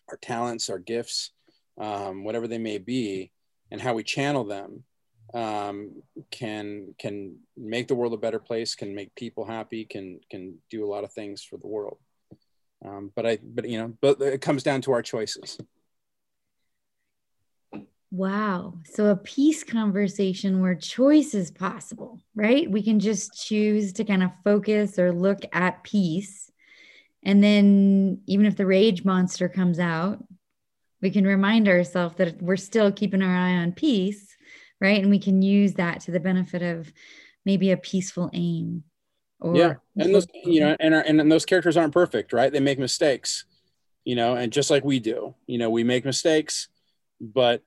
[0.08, 1.30] our talents, our gifts,
[1.78, 3.30] um, whatever they may be,
[3.70, 4.84] and how we channel them
[5.34, 10.58] um, can can make the world a better place, can make people happy, can can
[10.70, 11.98] do a lot of things for the world.
[12.84, 15.58] Um, but I, but you know, but it comes down to our choices.
[18.10, 18.74] Wow.
[18.84, 22.70] So a peace conversation where choice is possible, right?
[22.70, 26.50] We can just choose to kind of focus or look at peace.
[27.22, 30.22] And then even if the rage monster comes out,
[31.00, 34.31] we can remind ourselves that we're still keeping our eye on peace
[34.82, 35.00] right?
[35.00, 36.92] And we can use that to the benefit of
[37.46, 38.84] maybe a peaceful aim
[39.40, 42.52] or yeah and those you know and, our, and those characters aren't perfect right?
[42.52, 43.44] They make mistakes
[44.04, 46.68] you know and just like we do you know we make mistakes
[47.20, 47.62] but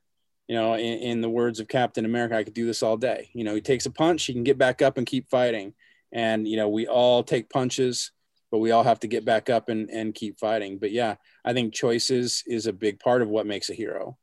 [0.48, 3.30] you know in, in the words of captain america i could do this all day.
[3.34, 5.74] You know he takes a punch he can get back up and keep fighting.
[6.12, 8.12] And you know we all take punches
[8.50, 10.78] but we all have to get back up and, and keep fighting.
[10.78, 14.16] But yeah i think choices is a big part of what makes a hero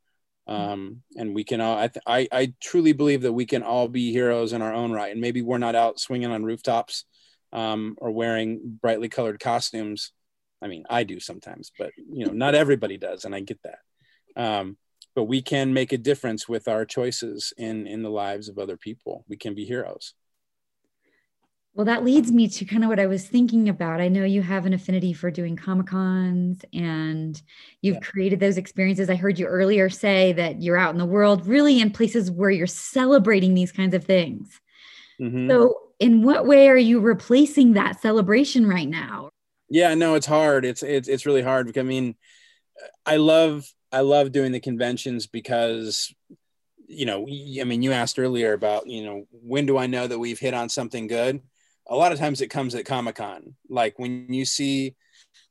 [0.46, 3.88] um, and we can all I, th- I, I truly believe that we can all
[3.88, 5.12] be heroes in our own right.
[5.12, 7.04] And maybe we're not out swinging on rooftops
[7.52, 10.12] um, or wearing brightly colored costumes.
[10.62, 13.78] I mean i do sometimes but you know not everybody does and i get that.
[14.36, 14.76] Um,
[15.14, 18.76] but we can make a difference with our choices in in the lives of other
[18.76, 19.24] people.
[19.28, 20.14] We can be heroes
[21.74, 24.00] well, that leads me to kind of what I was thinking about.
[24.00, 27.40] I know you have an affinity for doing Comic Cons and
[27.82, 28.00] you've yeah.
[28.00, 29.10] created those experiences.
[29.10, 32.50] I heard you earlier say that you're out in the world, really in places where
[32.50, 34.60] you're celebrating these kinds of things.
[35.20, 35.50] Mm-hmm.
[35.50, 39.30] So, in what way are you replacing that celebration right now?
[39.68, 40.64] Yeah, no, it's hard.
[40.64, 42.14] It's it's it's really hard because I mean,
[43.06, 46.12] I love I love doing the conventions because
[46.86, 47.26] you know,
[47.60, 50.54] I mean, you asked earlier about, you know, when do I know that we've hit
[50.54, 51.40] on something good?
[51.88, 53.54] A lot of times it comes at Comic Con.
[53.68, 54.94] Like when you see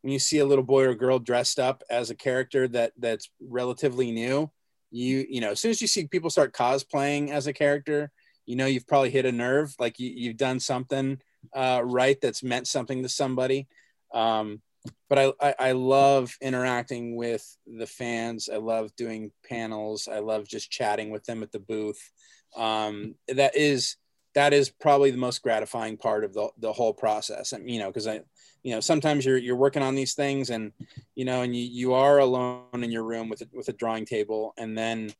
[0.02, 3.30] when you see a little boy or girl dressed up as a character that that's
[3.40, 4.50] relatively new,
[4.92, 8.12] you you know as soon as you see people start cosplaying as a character,
[8.46, 9.76] you know you've probably hit a nerve.
[9.80, 11.22] Like you, you've done something
[11.54, 13.68] uh, right that's meant something to somebody.
[14.14, 14.62] Um,
[15.10, 18.50] but I, I, I love interacting with the fans.
[18.52, 20.10] I love doing panels.
[20.12, 22.12] I love just chatting with them at the booth.
[22.56, 23.96] Um, that is
[24.36, 27.52] that is probably the most gratifying part of the, the whole process.
[27.52, 28.22] And, you know, cause I,
[28.64, 30.72] you know, sometimes you're, you're working on these things and,
[31.16, 34.06] you know, and you, you are alone in your room with a, with a drawing
[34.06, 35.12] table and then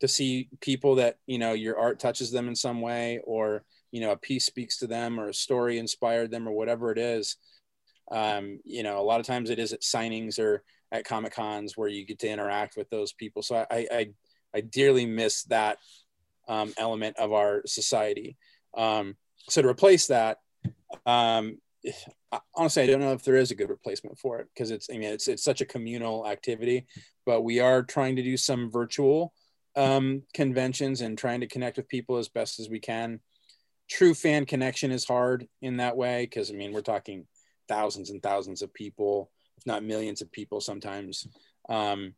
[0.00, 4.00] to see people that, you know, your art touches them in some way or, you
[4.00, 7.36] know, a piece speaks to them or a story inspired them or whatever it is.
[8.10, 11.76] um, you know, a lot of times it is at signings or at Comic Cons
[11.76, 13.42] where you get to interact with those people.
[13.42, 14.10] So I, I,
[14.54, 15.78] I dearly miss that
[16.48, 18.36] um, element of our society.
[18.76, 19.16] Um,
[19.48, 20.38] so to replace that,
[21.06, 21.58] um,
[22.54, 24.94] honestly, I don't know if there is a good replacement for it because it's, I
[24.94, 26.86] mean, it's, it's such a communal activity,
[27.26, 29.32] but we are trying to do some virtual
[29.76, 33.20] um, conventions and trying to connect with people as best as we can.
[33.88, 37.26] True fan connection is hard in that way because I mean, we're talking
[37.68, 41.26] thousands and thousands of people, if not millions of people sometimes.
[41.68, 42.14] Um,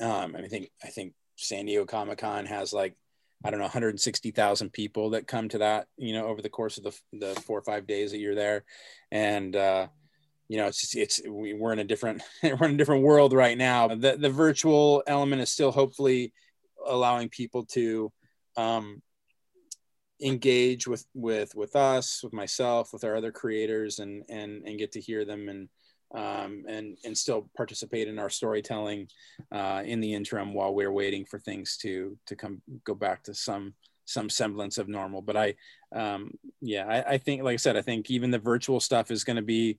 [0.00, 2.96] um, I think I think San Diego Comic Con has like
[3.44, 6.84] I don't know 160,000 people that come to that you know over the course of
[6.84, 8.64] the the four or five days that you're there,
[9.12, 9.86] and uh,
[10.48, 13.88] you know it's it's we're in a different we're in a different world right now.
[13.88, 16.32] The the virtual element is still hopefully
[16.86, 18.12] allowing people to
[18.56, 19.02] um,
[20.22, 24.92] engage with with with us with myself with our other creators and and and get
[24.92, 25.68] to hear them and
[26.14, 29.08] um, and and still participate in our storytelling
[29.52, 33.34] uh, in the interim while we're waiting for things to to come go back to
[33.34, 35.22] some some semblance of normal.
[35.22, 35.54] But i
[35.94, 39.24] um, yeah I, I think like i said i think even the virtual stuff is
[39.24, 39.78] going to be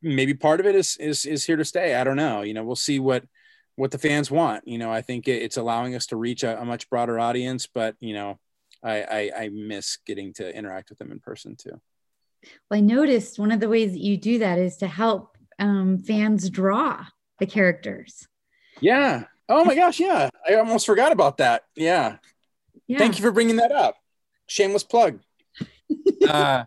[0.00, 1.94] maybe part of it is is is here to stay.
[1.94, 2.42] I don't know.
[2.42, 3.24] You know we'll see what
[3.76, 4.66] what the fans want.
[4.66, 7.96] You know i think it's allowing us to reach a, a much broader audience but
[8.00, 8.38] you know
[8.84, 11.80] I, I, I miss getting to interact with them in person too.
[12.70, 15.98] Well, I noticed one of the ways that you do that is to help um,
[15.98, 17.04] fans draw
[17.38, 18.26] the characters.
[18.80, 19.24] Yeah.
[19.48, 20.00] Oh my gosh.
[20.00, 20.30] Yeah.
[20.48, 21.64] I almost forgot about that.
[21.76, 22.16] Yeah.
[22.86, 22.98] yeah.
[22.98, 23.96] Thank you for bringing that up.
[24.46, 25.20] Shameless plug.
[26.28, 26.64] uh,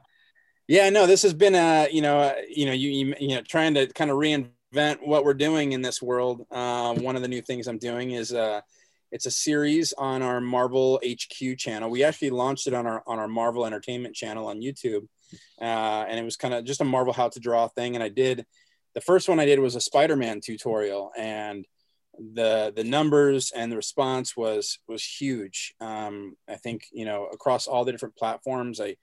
[0.68, 0.90] yeah.
[0.90, 3.74] No, this has been a you know uh, you know you, you you know trying
[3.76, 6.46] to kind of reinvent what we're doing in this world.
[6.52, 8.62] Uh, one of the new things I'm doing is uh,
[9.12, 11.90] it's a series on our Marvel HQ channel.
[11.90, 15.08] We actually launched it on our on our Marvel Entertainment channel on YouTube,
[15.62, 17.96] uh, and it was kind of just a Marvel how to draw thing.
[17.96, 18.46] And I did
[18.98, 21.68] the first one I did was a Spider-Man tutorial, and
[22.34, 25.76] the the numbers and the response was was huge.
[25.80, 28.96] Um, I think you know across all the different platforms, I, I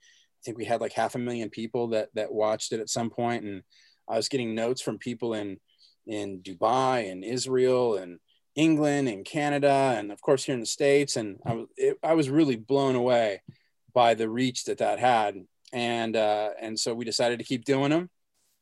[0.43, 3.45] think we had like half a million people that that watched it at some point,
[3.45, 3.63] and
[4.09, 5.61] I was getting notes from people in
[6.05, 8.19] in Dubai and Israel and
[8.53, 11.15] England and Canada, and of course here in the States.
[11.15, 13.43] And I was, it, I was really blown away
[13.93, 15.35] by the reach that that had.
[15.71, 18.09] And, uh, and so we decided to keep doing them.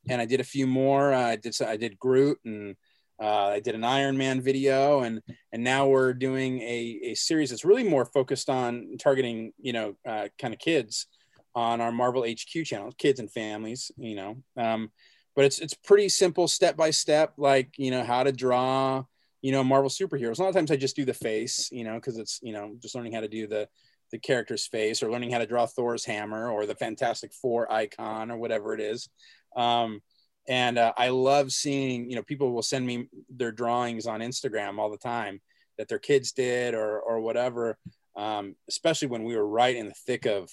[0.10, 1.14] And I did a few more.
[1.14, 2.76] Uh, I did, I did Groot and
[3.22, 7.52] uh, I did an Iron Man video, and and now we're doing a, a series
[7.52, 11.08] that's really more focused on targeting you know uh, kind of kids
[11.56, 14.38] on our Marvel HQ channel, kids and families, you know.
[14.58, 14.92] Um,
[15.36, 19.04] but it's it's pretty simple, step by step, like you know how to draw,
[19.42, 20.40] you know, Marvel superheroes.
[20.40, 22.76] A lot of times I just do the face, you know, because it's, you know,
[22.80, 23.68] just learning how to do the
[24.12, 28.30] the character's face or learning how to draw Thor's hammer or the Fantastic Four icon
[28.30, 29.10] or whatever it is.
[29.56, 30.02] Um,
[30.48, 34.78] and uh, I love seeing, you know, people will send me their drawings on Instagram
[34.78, 35.42] all the time
[35.78, 37.78] that their kids did or or whatever.
[38.16, 40.50] Um, especially when we were right in the thick of,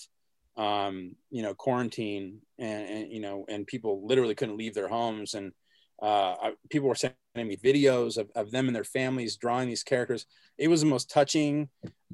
[0.57, 5.35] um, you know, quarantine and, and you know, and people literally couldn't leave their homes
[5.35, 5.53] and
[6.01, 6.35] uh,
[6.71, 10.25] people were sending me videos of, of them and their families drawing these characters.
[10.57, 11.69] It was the most touching,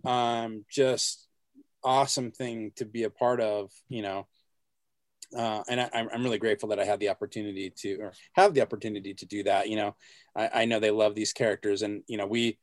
[0.04, 1.28] um, just
[1.84, 4.26] awesome thing to be a part of, you know.
[5.36, 8.62] Uh, and I, am really grateful that I had the opportunity to, or have the
[8.62, 9.68] opportunity to do that.
[9.68, 9.96] You know,
[10.34, 12.58] I, I know they love these characters, and you know, we,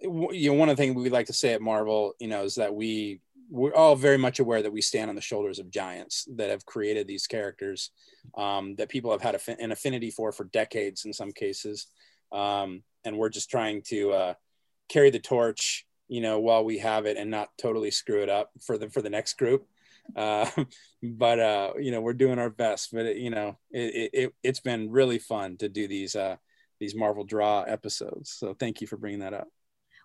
[0.00, 2.56] you know, one of the things we like to say at Marvel, you know, is
[2.56, 6.26] that we we're all very much aware that we stand on the shoulders of giants
[6.36, 7.90] that have created these characters
[8.36, 11.86] um, that people have had an affinity for for decades in some cases
[12.32, 14.34] um, and we're just trying to uh,
[14.88, 18.50] carry the torch you know while we have it and not totally screw it up
[18.64, 19.66] for the for the next group
[20.16, 20.48] uh,
[21.02, 24.60] but uh, you know we're doing our best but it, you know it, it, it's
[24.60, 26.36] been really fun to do these uh,
[26.80, 29.48] these marvel draw episodes so thank you for bringing that up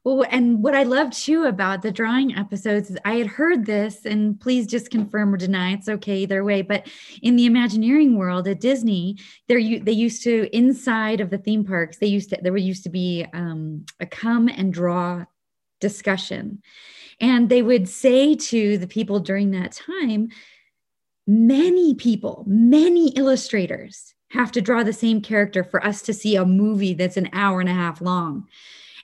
[0.06, 4.06] well, and what I love too about the drawing episodes is I had heard this,
[4.06, 5.74] and please just confirm or deny.
[5.74, 6.62] It's okay either way.
[6.62, 6.88] But
[7.22, 9.18] in the Imagineering world at Disney,
[9.50, 11.98] there they used to inside of the theme parks.
[11.98, 15.26] They used to there used to be um, a come and draw
[15.80, 16.62] discussion,
[17.20, 20.30] and they would say to the people during that time,
[21.28, 26.46] many people, many illustrators have to draw the same character for us to see a
[26.46, 28.48] movie that's an hour and a half long.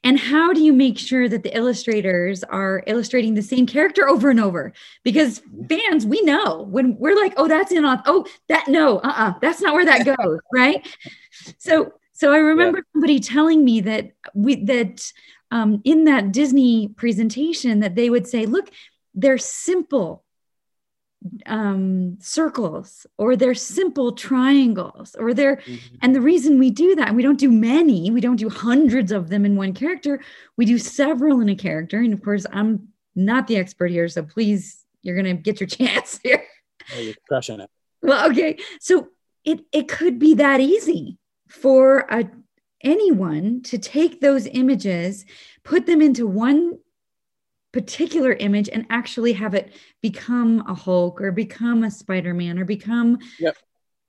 [0.03, 4.30] And how do you make sure that the illustrators are illustrating the same character over
[4.30, 4.71] and over?
[5.03, 5.65] Because mm-hmm.
[5.65, 9.61] fans, we know when we're like, oh, that's in on, oh, that no, uh-uh, that's
[9.61, 10.88] not where that goes, right?
[11.57, 12.84] So, so I remember yeah.
[12.93, 15.11] somebody telling me that we that
[15.51, 18.70] um, in that Disney presentation that they would say, look,
[19.13, 20.24] they're simple
[21.47, 25.80] um, circles or they're simple triangles or they're Mhm.
[26.01, 29.11] and the reason we do that and we don't do many we don't do hundreds
[29.11, 30.22] of them in one character
[30.55, 34.22] we do several in a character and of course i'm not the expert here so
[34.22, 36.43] please you're gonna get your chance here
[36.95, 37.70] Oh, you're crushing it.
[38.03, 39.07] well okay so
[39.43, 42.29] it it could be that easy for a
[42.81, 45.25] anyone to take those images
[45.63, 46.77] put them into one
[47.71, 53.17] particular image and actually have it become a hulk or become a spider-man or become
[53.39, 53.57] Yep.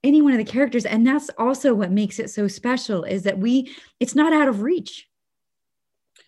[0.03, 3.39] any one of the characters and that's also what makes it so special is that
[3.39, 5.07] we it's not out of reach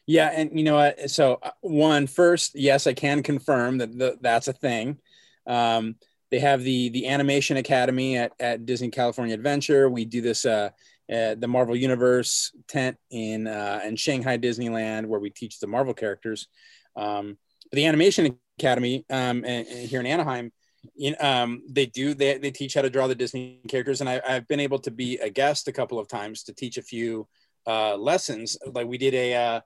[0.07, 1.09] Yeah, and you know what?
[1.11, 4.97] So uh, one first, yes, I can confirm that the, that's a thing.
[5.45, 5.95] Um,
[6.31, 9.89] they have the the Animation Academy at, at Disney California Adventure.
[9.89, 10.69] We do this uh,
[11.09, 15.93] at the Marvel Universe tent in uh, in Shanghai Disneyland, where we teach the Marvel
[15.93, 16.47] characters.
[16.95, 17.37] Um,
[17.71, 20.51] the Animation Academy um, and, and here in Anaheim,
[20.95, 24.09] you know, um, they do they, they teach how to draw the Disney characters, and
[24.09, 26.83] I, I've been able to be a guest a couple of times to teach a
[26.83, 27.27] few
[27.67, 28.57] uh, lessons.
[28.65, 29.61] Like we did a uh,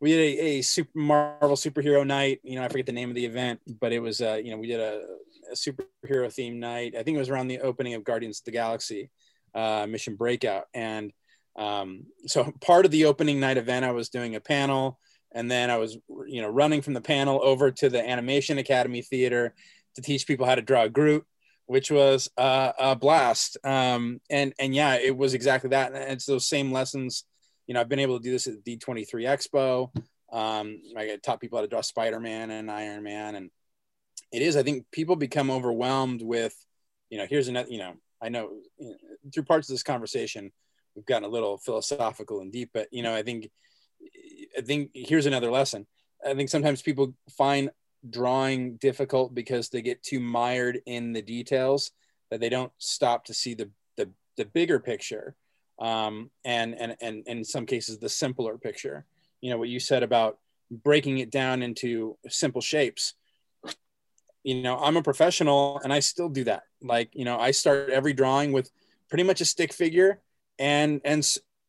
[0.00, 2.40] we did a, a super Marvel superhero night.
[2.42, 4.58] You know, I forget the name of the event, but it was uh, you know
[4.58, 5.02] we did a,
[5.50, 6.94] a superhero theme night.
[6.94, 9.10] I think it was around the opening of Guardians of the Galaxy
[9.54, 11.12] uh, Mission Breakout, and
[11.56, 14.98] um, so part of the opening night event, I was doing a panel,
[15.32, 19.02] and then I was you know running from the panel over to the Animation Academy
[19.02, 19.54] Theater
[19.96, 21.26] to teach people how to draw Groot,
[21.66, 23.58] which was uh, a blast.
[23.64, 25.92] Um, and and yeah, it was exactly that.
[25.92, 27.24] And it's those same lessons.
[27.66, 29.90] You know, I've been able to do this at the D23 Expo.
[30.32, 33.50] Um, I taught people how to draw Spider-Man and Iron Man, and
[34.32, 34.56] it is.
[34.56, 36.54] I think people become overwhelmed with,
[37.10, 37.68] you know, here's another.
[37.70, 38.94] You know, I know you know,
[39.32, 40.50] through parts of this conversation,
[40.94, 43.50] we've gotten a little philosophical and deep, but you know, I think,
[44.56, 45.86] I think here's another lesson.
[46.26, 47.70] I think sometimes people find
[48.08, 51.90] drawing difficult because they get too mired in the details
[52.30, 55.34] that they don't stop to see the the, the bigger picture
[55.80, 59.04] um, and, and and in some cases the simpler picture
[59.40, 60.38] you know what you said about
[60.70, 63.14] breaking it down into simple shapes
[64.44, 66.62] you know i'm a professional and i still do that.
[66.82, 68.70] Like you know i start every drawing with
[69.08, 70.20] pretty much a stick figure
[70.58, 71.26] and and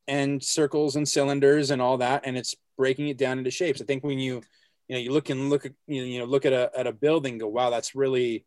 [0.08, 3.82] and circles and cylinders and all that and it's breaking it down into shapes.
[3.82, 4.42] I think when you
[4.88, 7.38] you know you look and look at you know, look at a, at a building
[7.38, 8.46] go wow that's really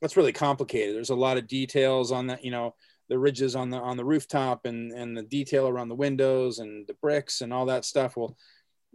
[0.00, 0.94] that's really complicated.
[0.94, 2.74] There's a lot of details on that you know
[3.08, 6.86] the ridges on the on the rooftop and and the detail around the windows and
[6.86, 8.16] the bricks and all that stuff.
[8.16, 8.36] Well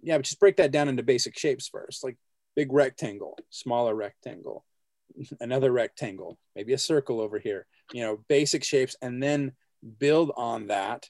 [0.01, 2.03] yeah but just break that down into basic shapes first.
[2.03, 2.17] Like
[2.55, 4.65] big rectangle smaller rectangle
[5.39, 9.51] another rectangle maybe a circle over here you know basic shapes and then
[9.99, 11.09] build on that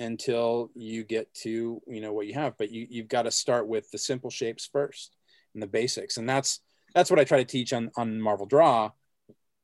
[0.00, 2.56] until you get to you know what you have.
[2.58, 5.14] But you, you've got to start with the simple shapes first
[5.54, 6.16] and the basics.
[6.16, 6.60] And that's
[6.94, 8.90] that's what i try to teach on on marvel draw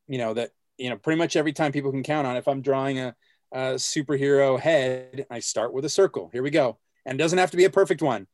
[0.06, 2.62] you know that you know pretty much every time people can count on if i'm
[2.62, 3.16] drawing a,
[3.52, 6.30] a superhero head i start with a circle.
[6.32, 6.78] Here we go.
[7.04, 8.26] And it doesn't have to be a perfect one.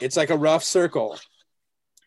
[0.00, 1.18] It's like a rough circle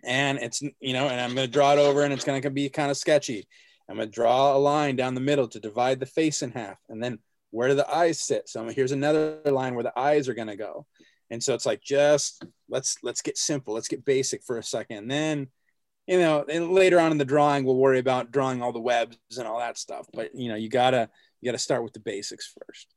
[0.04, 2.50] and it's you know and i'm going to draw it over and it's going to
[2.50, 3.48] be kind of sketchy.
[3.90, 6.78] I'm going to draw a line down the middle to divide the face in half
[6.90, 7.20] and then
[7.52, 8.50] where do the eyes sit?
[8.50, 10.88] So here's another line where the eyes are going to go.
[11.30, 14.98] And so it's like just let's let's get simple let's get basic for a second
[14.98, 15.48] and then
[16.08, 19.18] you know and later on in the drawing we'll worry about drawing all the webs
[19.38, 21.10] and all that stuff but you know you gotta
[21.42, 22.88] you gotta start with the basics first.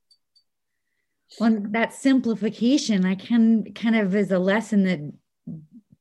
[1.41, 5.01] Well that simplification i can kind of is a lesson that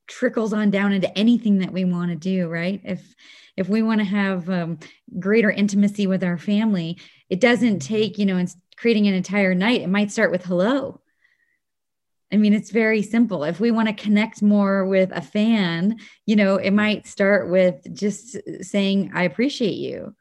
[0.06, 2.80] trickles on down into anything that we want to do right?
[2.84, 3.14] If
[3.56, 4.78] if we want to have um,
[5.18, 6.98] greater intimacy with our family
[7.28, 11.00] it doesn't take you know in creating an entire night it might start with hello.
[12.32, 13.44] I mean it's very simple.
[13.44, 17.76] If we want to connect more with a fan you know it might start with
[17.94, 20.14] just saying i appreciate you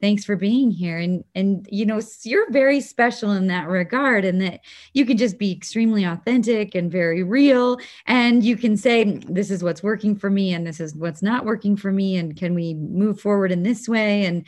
[0.00, 0.98] thanks for being here.
[0.98, 4.60] And and you know you're very special in that regard and that
[4.92, 7.78] you can just be extremely authentic and very real.
[8.06, 11.44] And you can say this is what's working for me and this is what's not
[11.44, 12.16] working for me.
[12.16, 14.24] And can we move forward in this way?
[14.24, 14.46] And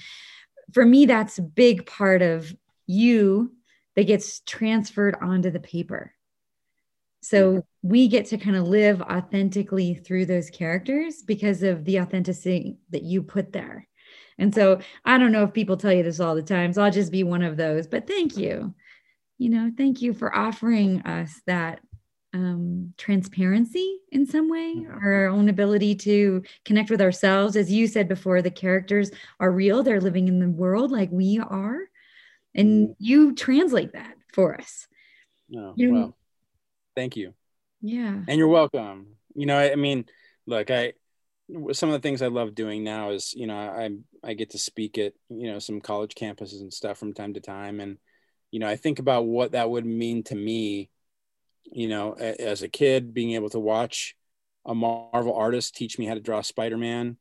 [0.73, 2.55] for me that's a big part of
[2.87, 3.53] you
[3.95, 6.15] that gets transferred onto the paper.
[7.25, 12.79] So we get to kind of live authentically through those characters because of the authenticity
[12.91, 13.87] that you put there
[14.39, 16.73] and so I don't know if people tell you this all the time.
[16.73, 17.87] So I'll just be one of those.
[17.87, 18.75] But thank you.
[19.39, 21.81] You know, thank you for offering us that
[22.35, 27.57] um, transparency in some way, our own ability to connect with ourselves.
[27.57, 31.39] As you said before, the characters are real, they're living in the world like we
[31.39, 31.79] are.
[32.55, 34.87] And you translate that for us.
[35.57, 36.17] oh, You- well
[36.95, 37.33] thank you
[37.81, 38.21] Yeah.
[38.29, 40.05] and you're welcome you know i, I mean
[40.47, 40.93] look i
[41.73, 43.91] some of the things I love doing now is, you know, I
[44.25, 47.41] I get to speak at, you know, some college campuses and stuff from time to
[47.41, 47.99] time, and
[48.51, 50.91] you know, I think about what that would mean to me,
[51.65, 54.15] you know, as a kid, being able to watch
[54.67, 57.17] a Marvel artist teach me how to draw Spider-Man,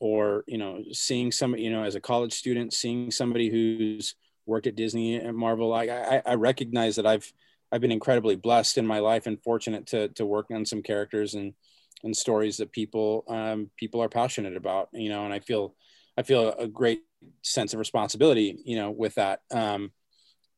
[0.00, 4.16] or you know, seeing somebody, you know, as a college student, seeing somebody who's
[4.46, 5.72] worked at Disney and Marvel.
[5.72, 7.32] I I, I recognize that I've
[7.70, 11.34] I've been incredibly blessed in my life and fortunate to to work on some characters
[11.34, 11.54] and
[12.02, 14.88] and stories that people um, people are passionate about.
[14.92, 15.74] You know, and I feel
[16.16, 17.02] I feel a great
[17.42, 18.60] sense of responsibility.
[18.64, 19.40] You know, with that.
[19.52, 19.92] Um,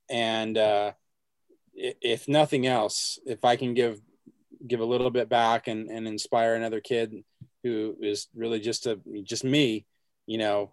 [0.08, 0.92] and uh,
[1.74, 4.00] if nothing else, if I can give
[4.66, 7.24] give a little bit back and, and inspire another kid
[7.62, 9.86] who is really just a just me,
[10.26, 10.72] you know,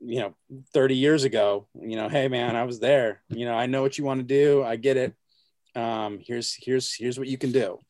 [0.00, 0.34] you know,
[0.72, 3.22] 30 years ago, you know, hey man, I was there.
[3.28, 4.62] You know, I know what you want to do.
[4.62, 5.14] I get it.
[5.74, 7.80] Um, here's here's here's what you can do.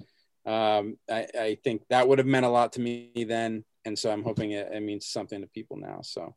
[0.47, 4.11] Um, I, I think that would have meant a lot to me then, and so
[4.11, 6.01] I'm hoping it, it means something to people now.
[6.03, 6.35] So,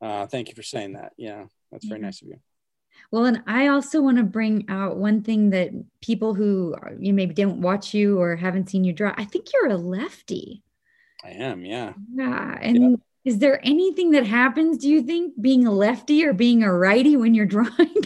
[0.00, 1.12] uh, thank you for saying that.
[1.16, 2.38] Yeah, that's very nice of you.
[3.10, 5.70] Well, and I also want to bring out one thing that
[6.00, 9.14] people who you maybe don't watch you or haven't seen you draw.
[9.16, 10.62] I think you're a lefty.
[11.24, 11.92] I am, yeah.
[12.14, 14.78] Yeah, and is there anything that happens?
[14.78, 17.96] Do you think being a lefty or being a righty when you're drawing?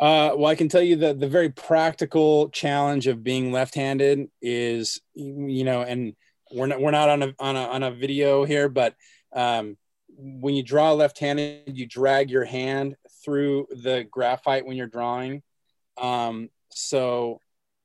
[0.00, 5.00] Uh, well, I can tell you that the very practical challenge of being left-handed is,
[5.14, 6.14] you know, and
[6.52, 8.94] we're not we're not on a on a on a video here, but
[9.32, 9.76] um,
[10.08, 15.42] when you draw left-handed, you drag your hand through the graphite when you're drawing.
[15.96, 17.40] Um, so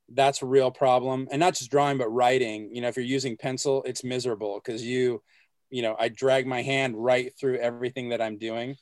[0.09, 2.73] that's a real problem, and not just drawing, but writing.
[2.73, 5.21] You know, if you're using pencil, it's miserable because you,
[5.69, 8.75] you know, I drag my hand right through everything that I'm doing.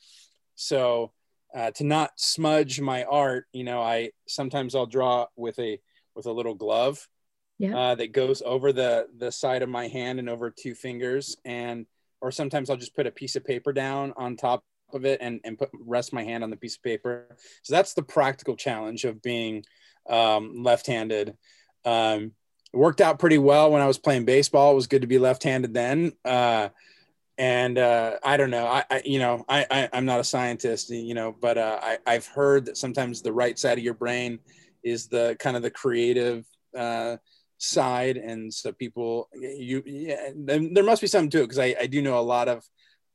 [0.56, 1.12] So
[1.56, 5.80] uh, to not smudge my art, you know, I sometimes I'll draw with a
[6.16, 7.08] with a little glove
[7.62, 7.78] yeah.
[7.78, 11.86] uh, that goes over the the side of my hand and over two fingers, and
[12.20, 15.40] or sometimes I'll just put a piece of paper down on top of it and
[15.44, 17.38] and put rest my hand on the piece of paper.
[17.62, 19.64] So that's the practical challenge of being
[20.10, 21.38] um, left-handed.
[21.86, 22.32] Um,
[22.74, 24.72] it worked out pretty well when I was playing baseball.
[24.72, 26.14] It was good to be left-handed then.
[26.26, 26.70] Uh,
[27.38, 28.66] and uh, I don't know.
[28.66, 31.98] I, I you know, I, I am not a scientist, you know, but uh, I
[32.08, 34.40] I've heard that sometimes the right side of your brain
[34.84, 36.46] is the kind of the creative
[36.76, 37.18] uh,
[37.62, 41.88] side, and so people you yeah, there must be something to it because I I
[41.88, 42.66] do know a lot of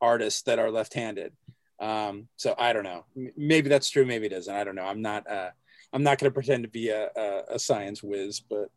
[0.00, 1.32] artists that are left-handed.
[1.80, 3.04] Um, so I don't know.
[3.36, 4.06] Maybe that's true.
[4.06, 4.54] Maybe it isn't.
[4.54, 4.84] I don't know.
[4.84, 5.30] I'm not.
[5.30, 5.50] Uh,
[5.92, 8.70] I'm not going to pretend to be a, a, a science whiz, but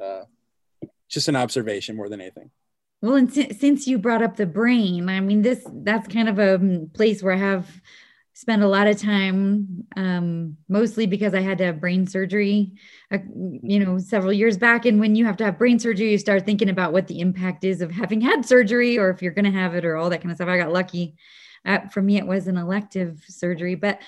[0.00, 0.22] uh,
[1.08, 2.50] just an observation more than anything.
[3.02, 6.38] Well, and si- since you brought up the brain, I mean, this that's kind of
[6.38, 7.80] a mm, place where I have
[8.34, 12.72] spent a lot of time, um, mostly because I had to have brain surgery,
[13.10, 14.86] uh, you know, several years back.
[14.86, 17.64] And when you have to have brain surgery, you start thinking about what the impact
[17.64, 20.22] is of having had surgery, or if you're going to have it, or all that
[20.22, 20.48] kind of stuff.
[20.48, 21.16] I got lucky.
[21.64, 24.00] Uh, for me, it was an elective surgery, but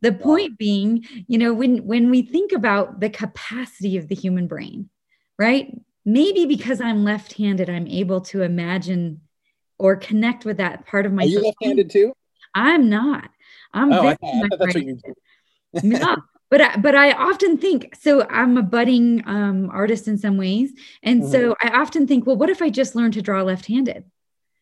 [0.00, 4.46] the point being, you know, when when we think about the capacity of the human
[4.46, 4.88] brain,
[5.38, 5.74] right?
[6.04, 9.22] maybe because I'm left handed, I'm able to imagine
[9.78, 11.36] or connect with that part of myself.
[11.36, 12.12] Are you left handed too?
[12.54, 13.30] I'm not.
[13.74, 14.98] I'm oh, I, I that's what you
[15.82, 16.16] no,
[16.50, 18.26] but I, but I often think so.
[18.28, 20.72] I'm a budding um, artist in some ways,
[21.02, 21.32] and mm-hmm.
[21.32, 24.04] so I often think, well, what if I just learned to draw left-handed?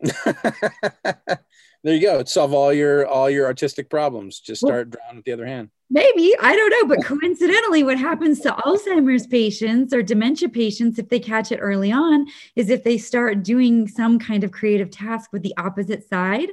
[0.24, 2.20] there you go.
[2.20, 4.40] It solve all your all your artistic problems.
[4.40, 5.68] Just start well, drawing with the other hand.
[5.90, 11.10] Maybe I don't know, but coincidentally, what happens to Alzheimer's patients or dementia patients if
[11.10, 15.30] they catch it early on is if they start doing some kind of creative task
[15.30, 16.48] with the opposite side,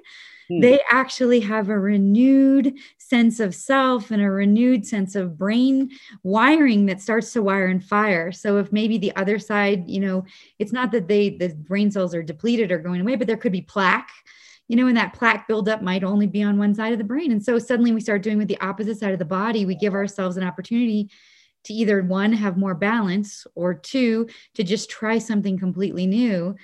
[0.50, 0.60] hmm.
[0.60, 5.92] they actually have a renewed sense of self and a renewed sense of brain
[6.24, 8.32] wiring that starts to wire and fire.
[8.32, 10.26] So if maybe the other side, you know,
[10.58, 13.52] it's not that they the brain cells are depleted or going away, but there could
[13.52, 14.12] be plaque
[14.70, 17.32] you know, and that plaque buildup might only be on one side of the brain.
[17.32, 19.66] And so suddenly we start doing with the opposite side of the body.
[19.66, 21.10] We give ourselves an opportunity
[21.66, 26.56] to either one, have more balance, or two, to just try something completely new.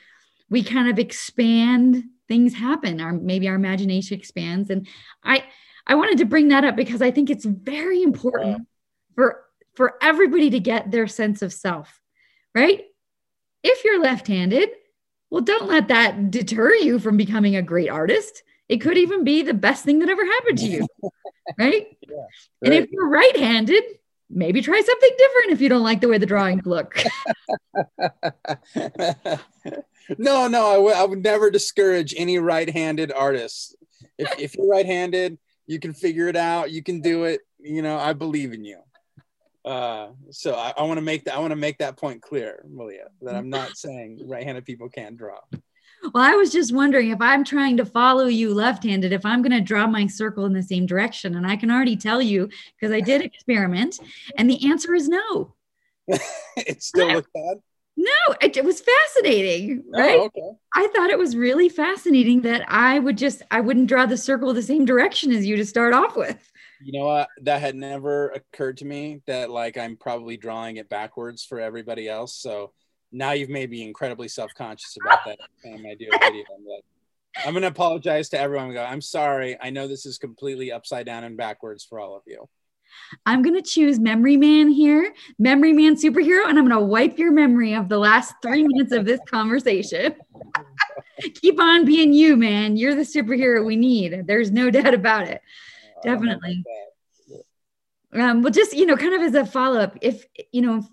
[0.49, 3.01] We kind of expand, things happen.
[3.01, 4.69] Our maybe our imagination expands.
[4.69, 4.87] And
[5.23, 5.43] I
[5.87, 8.67] I wanted to bring that up because I think it's very important
[9.15, 9.43] for
[9.75, 12.01] for everybody to get their sense of self,
[12.53, 12.85] right?
[13.63, 14.69] If you're left-handed,
[15.29, 18.43] well, don't let that deter you from becoming a great artist.
[18.69, 20.87] It could even be the best thing that ever happened to you.
[21.59, 21.87] right?
[22.01, 22.27] Yeah, right.
[22.63, 23.83] And if you're right handed,
[24.29, 26.95] maybe try something different if you don't like the way the drawings look.
[30.17, 33.75] no, no, I, w- I would never discourage any right handed artists.
[34.17, 35.37] If, if you're right handed,
[35.67, 37.41] you can figure it out, you can do it.
[37.59, 38.79] You know, I believe in you.
[39.63, 42.63] Uh, so I, I want to make that I want to make that point clear,
[42.69, 45.39] Malia, that I'm not saying right-handed people can't draw.
[46.13, 49.41] Well, I was just wondering if I'm trying to follow you left handed, if I'm
[49.41, 51.35] going to draw my circle in the same direction.
[51.35, 52.49] And I can already tell you
[52.79, 53.99] because I did experiment,
[54.37, 55.55] and the answer is no.
[56.57, 57.57] it still looks bad.
[57.97, 60.19] No, it, it was fascinating, oh, right?
[60.19, 60.51] Oh, okay.
[60.73, 64.53] I thought it was really fascinating that I would just I wouldn't draw the circle
[64.53, 66.51] the same direction as you to start off with.
[66.83, 67.29] You know what?
[67.43, 72.09] That had never occurred to me that like I'm probably drawing it backwards for everybody
[72.09, 72.35] else.
[72.35, 72.73] So
[73.13, 76.43] now you've made me incredibly self-conscious about that time I do a video.
[76.53, 76.83] I'm like,
[77.45, 78.73] I'm gonna apologize to everyone.
[78.73, 79.57] Go, I'm sorry.
[79.61, 82.47] I know this is completely upside down and backwards for all of you.
[83.25, 87.17] I'm going to choose Memory Man here, Memory Man superhero, and I'm going to wipe
[87.17, 90.15] your memory of the last three minutes of this conversation.
[91.41, 92.77] Keep on being you, man.
[92.77, 94.27] You're the superhero we need.
[94.27, 95.41] There's no doubt about it.
[96.03, 96.63] Definitely.
[98.13, 100.87] Um, well, just, you know, kind of as a follow up, if, you know,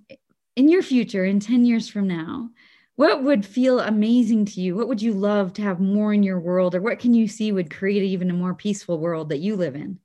[0.57, 2.51] in your future, in 10 years from now,
[2.97, 4.77] what would feel amazing to you?
[4.77, 6.75] What would you love to have more in your world?
[6.75, 9.75] Or what can you see would create even a more peaceful world that you live
[9.75, 9.99] in?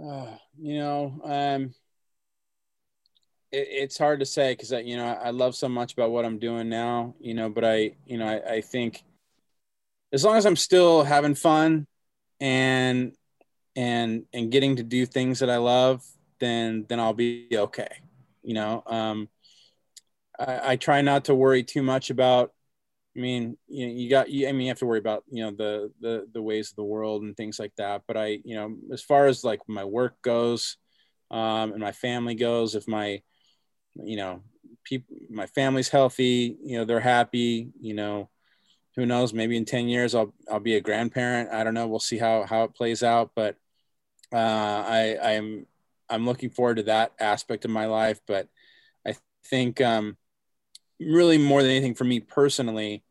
[0.00, 1.74] Uh, you know, um,
[3.50, 6.38] it, it's hard to say because you know, I love so much about what I'm
[6.38, 9.02] doing now, you know, but I, you know, I, I think
[10.12, 11.86] as long as I'm still having fun
[12.40, 13.12] and,
[13.76, 16.04] and, and getting to do things that I love,
[16.38, 17.88] then, then I'll be okay.
[18.42, 19.28] You know, um,
[20.38, 22.52] I, I try not to worry too much about
[23.16, 25.44] I mean, you know, you got, you, I mean, you have to worry about, you
[25.44, 28.02] know, the, the, the ways of the world and things like that.
[28.06, 30.78] But I, you know, as far as like my work goes,
[31.30, 33.20] um, and my family goes, if my,
[33.94, 34.42] you know,
[34.84, 38.30] people, my family's healthy, you know, they're happy, you know,
[38.96, 41.50] who knows, maybe in 10 years, I'll, I'll be a grandparent.
[41.50, 41.86] I don't know.
[41.86, 43.56] We'll see how, how it plays out, but,
[44.32, 45.66] uh, I, I'm,
[46.08, 48.20] I'm looking forward to that aspect of my life.
[48.26, 48.48] But
[49.06, 50.16] I think, um,
[51.06, 53.02] really more than anything for me personally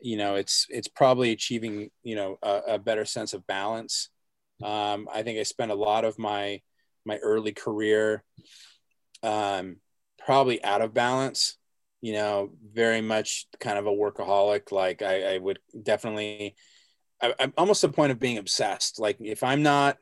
[0.00, 4.10] you know it's it's probably achieving you know a, a better sense of balance.
[4.62, 6.60] Um, i think i spent a lot of my
[7.04, 8.24] my early career
[9.22, 9.76] um,
[10.18, 11.56] probably out of balance
[12.00, 14.72] you know very much kind of a workaholic.
[14.72, 16.56] Like i, I would definitely
[17.22, 18.98] I, i'm almost the point of being obsessed.
[18.98, 19.96] Like if i'm not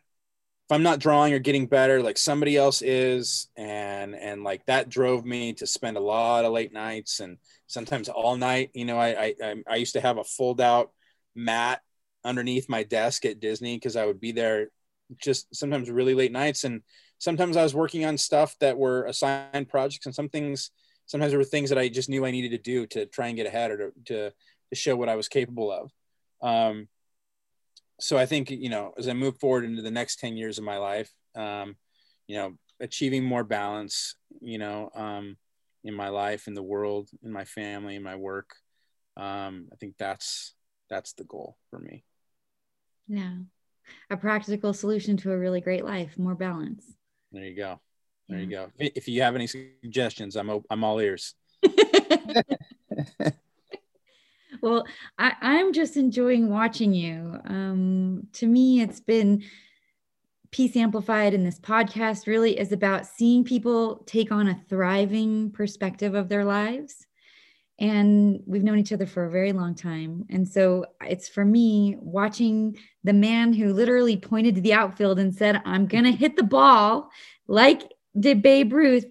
[0.68, 4.88] if I'm not drawing or getting better, like somebody else is, and and like that
[4.88, 7.38] drove me to spend a lot of late nights and
[7.68, 8.70] sometimes all night.
[8.74, 10.90] You know, I I, I used to have a fold out
[11.36, 11.82] mat
[12.24, 14.70] underneath my desk at Disney because I would be there
[15.22, 16.82] just sometimes really late nights, and
[17.18, 20.72] sometimes I was working on stuff that were assigned projects, and some things
[21.06, 23.36] sometimes there were things that I just knew I needed to do to try and
[23.36, 24.30] get ahead or to to,
[24.70, 25.92] to show what I was capable of.
[26.42, 26.88] Um,
[28.00, 30.64] so I think you know as I move forward into the next ten years of
[30.64, 31.76] my life, um,
[32.26, 35.36] you know, achieving more balance, you know, um,
[35.84, 38.54] in my life, in the world, in my family, in my work.
[39.16, 40.54] Um, I think that's
[40.90, 42.04] that's the goal for me.
[43.08, 43.36] Yeah,
[44.10, 46.84] a practical solution to a really great life, more balance.
[47.32, 47.80] There you go.
[48.28, 48.44] There yeah.
[48.44, 48.70] you go.
[48.78, 51.34] If you have any suggestions, I'm I'm all ears.
[54.66, 54.86] well,
[55.16, 57.38] I, I'm just enjoying watching you.
[57.44, 59.44] Um, to me, it's been
[60.50, 66.14] Peace Amplified and this podcast really is about seeing people take on a thriving perspective
[66.14, 67.06] of their lives.
[67.78, 70.24] And we've known each other for a very long time.
[70.30, 75.34] And so it's for me watching the man who literally pointed to the outfield and
[75.34, 77.10] said, I'm going to hit the ball
[77.46, 77.82] like
[78.18, 79.06] did Babe Ruth.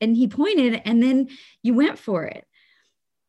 [0.00, 1.28] And he pointed, and then
[1.62, 2.46] you went for it.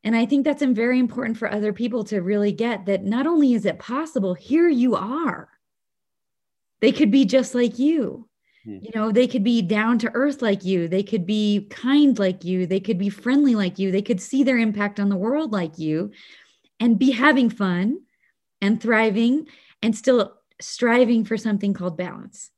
[0.06, 3.54] And I think that's very important for other people to really get that not only
[3.54, 5.48] is it possible, here you are.
[6.80, 8.28] They could be just like you.
[8.64, 8.78] Hmm.
[8.82, 10.86] You know, they could be down to earth like you.
[10.86, 12.68] They could be kind like you.
[12.68, 13.90] They could be friendly like you.
[13.90, 16.12] They could see their impact on the world like you
[16.78, 17.98] and be having fun
[18.60, 19.48] and thriving
[19.82, 22.52] and still striving for something called balance.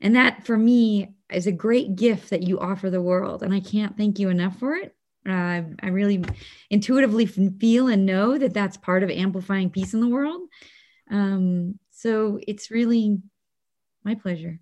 [0.00, 3.42] And that for me is a great gift that you offer the world.
[3.42, 4.96] And I can't thank you enough for it.
[5.28, 6.24] Uh, I really
[6.70, 10.42] intuitively feel and know that that's part of amplifying peace in the world.
[11.10, 13.18] Um, so it's really
[14.04, 14.60] my pleasure.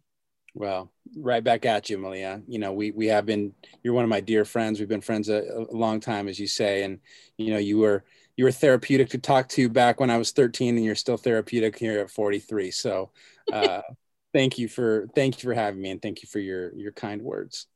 [0.55, 2.43] Well, right back at you, Malia.
[2.49, 3.53] You know, we we have been.
[3.83, 4.81] You're one of my dear friends.
[4.81, 6.99] We've been friends a, a long time, as you say, and
[7.37, 8.05] you know, you were
[8.37, 11.79] you were therapeutic to talk to back when I was 13, and you're still therapeutic
[11.79, 12.71] here at 43.
[12.73, 13.11] So,
[13.53, 13.83] uh,
[14.33, 17.23] thank you for thank you for having me, and thank you for your your kind
[17.23, 17.67] words.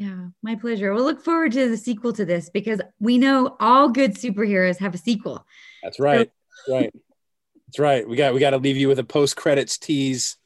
[0.00, 0.94] Yeah, my pleasure.
[0.94, 4.94] We'll look forward to the sequel to this because we know all good superheroes have
[4.94, 5.46] a sequel.
[5.82, 6.30] That's right.
[6.66, 6.94] So- right.
[7.66, 8.08] That's right.
[8.08, 10.36] We got we got to leave you with a post credits tease,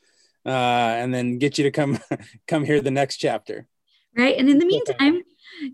[0.45, 1.99] uh, and then get you to come
[2.49, 3.67] come here the next chapter.
[4.19, 4.37] Right.
[4.37, 5.23] And in the meantime,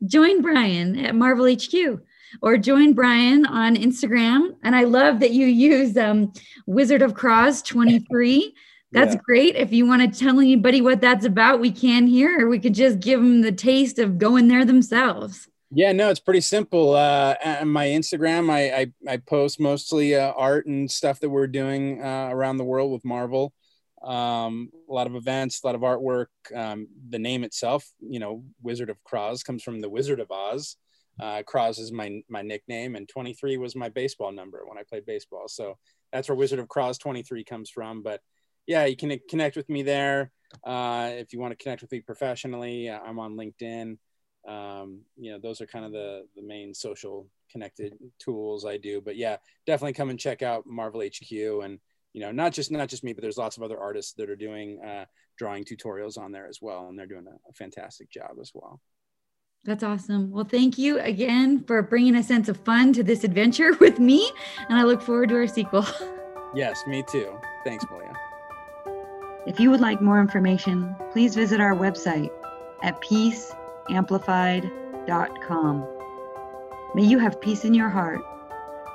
[0.07, 2.01] join Brian at Marvel HQ.
[2.43, 4.51] or join Brian on Instagram.
[4.63, 6.33] And I love that you use um,
[6.67, 8.55] Wizard of Croz 23.
[8.93, 9.21] That's yeah.
[9.25, 9.57] great.
[9.57, 12.75] If you want to tell anybody what that's about, we can here, or we could
[12.75, 15.49] just give them the taste of going there themselves.
[15.73, 16.95] Yeah, no, it's pretty simple.
[16.95, 22.03] Uh, my Instagram, I, I, I post mostly uh, art and stuff that we're doing
[22.03, 23.53] uh, around the world with Marvel.
[24.03, 26.27] Um, a lot of events, a lot of artwork.
[26.53, 30.77] Um, the name itself, you know, Wizard of Croz comes from the Wizard of Oz.
[31.21, 35.05] Uh, Croz is my my nickname, and 23 was my baseball number when I played
[35.05, 35.49] baseball.
[35.49, 35.77] So
[36.13, 38.03] that's where Wizard of Croz 23 comes from.
[38.03, 38.21] But
[38.71, 40.31] yeah, you can connect with me there.
[40.65, 43.99] Uh, if you want to connect with me professionally, uh, I'm on LinkedIn.
[44.47, 49.01] Um, you know, those are kind of the the main social connected tools I do.
[49.01, 51.33] But yeah, definitely come and check out Marvel HQ
[51.65, 51.81] and
[52.13, 54.37] you know not just not just me but there's lots of other artists that are
[54.37, 55.05] doing uh,
[55.37, 58.81] drawing tutorials on there as well and they're doing a, a, fantastic job as well
[59.65, 63.75] that's awesome well thank you again for bringing a sense of fun to this adventure
[63.81, 64.29] with me
[64.69, 65.87] and i look forward to our sequel
[66.53, 67.33] yes me too
[67.65, 68.10] thanks malia
[69.47, 72.31] if you would like more information, please visit our website
[72.83, 75.89] at peaceamplified.com.
[76.95, 78.21] May you have peace in your heart,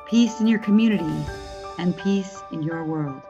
[0.07, 1.25] peace in your community,
[1.77, 3.21] and peace in your world.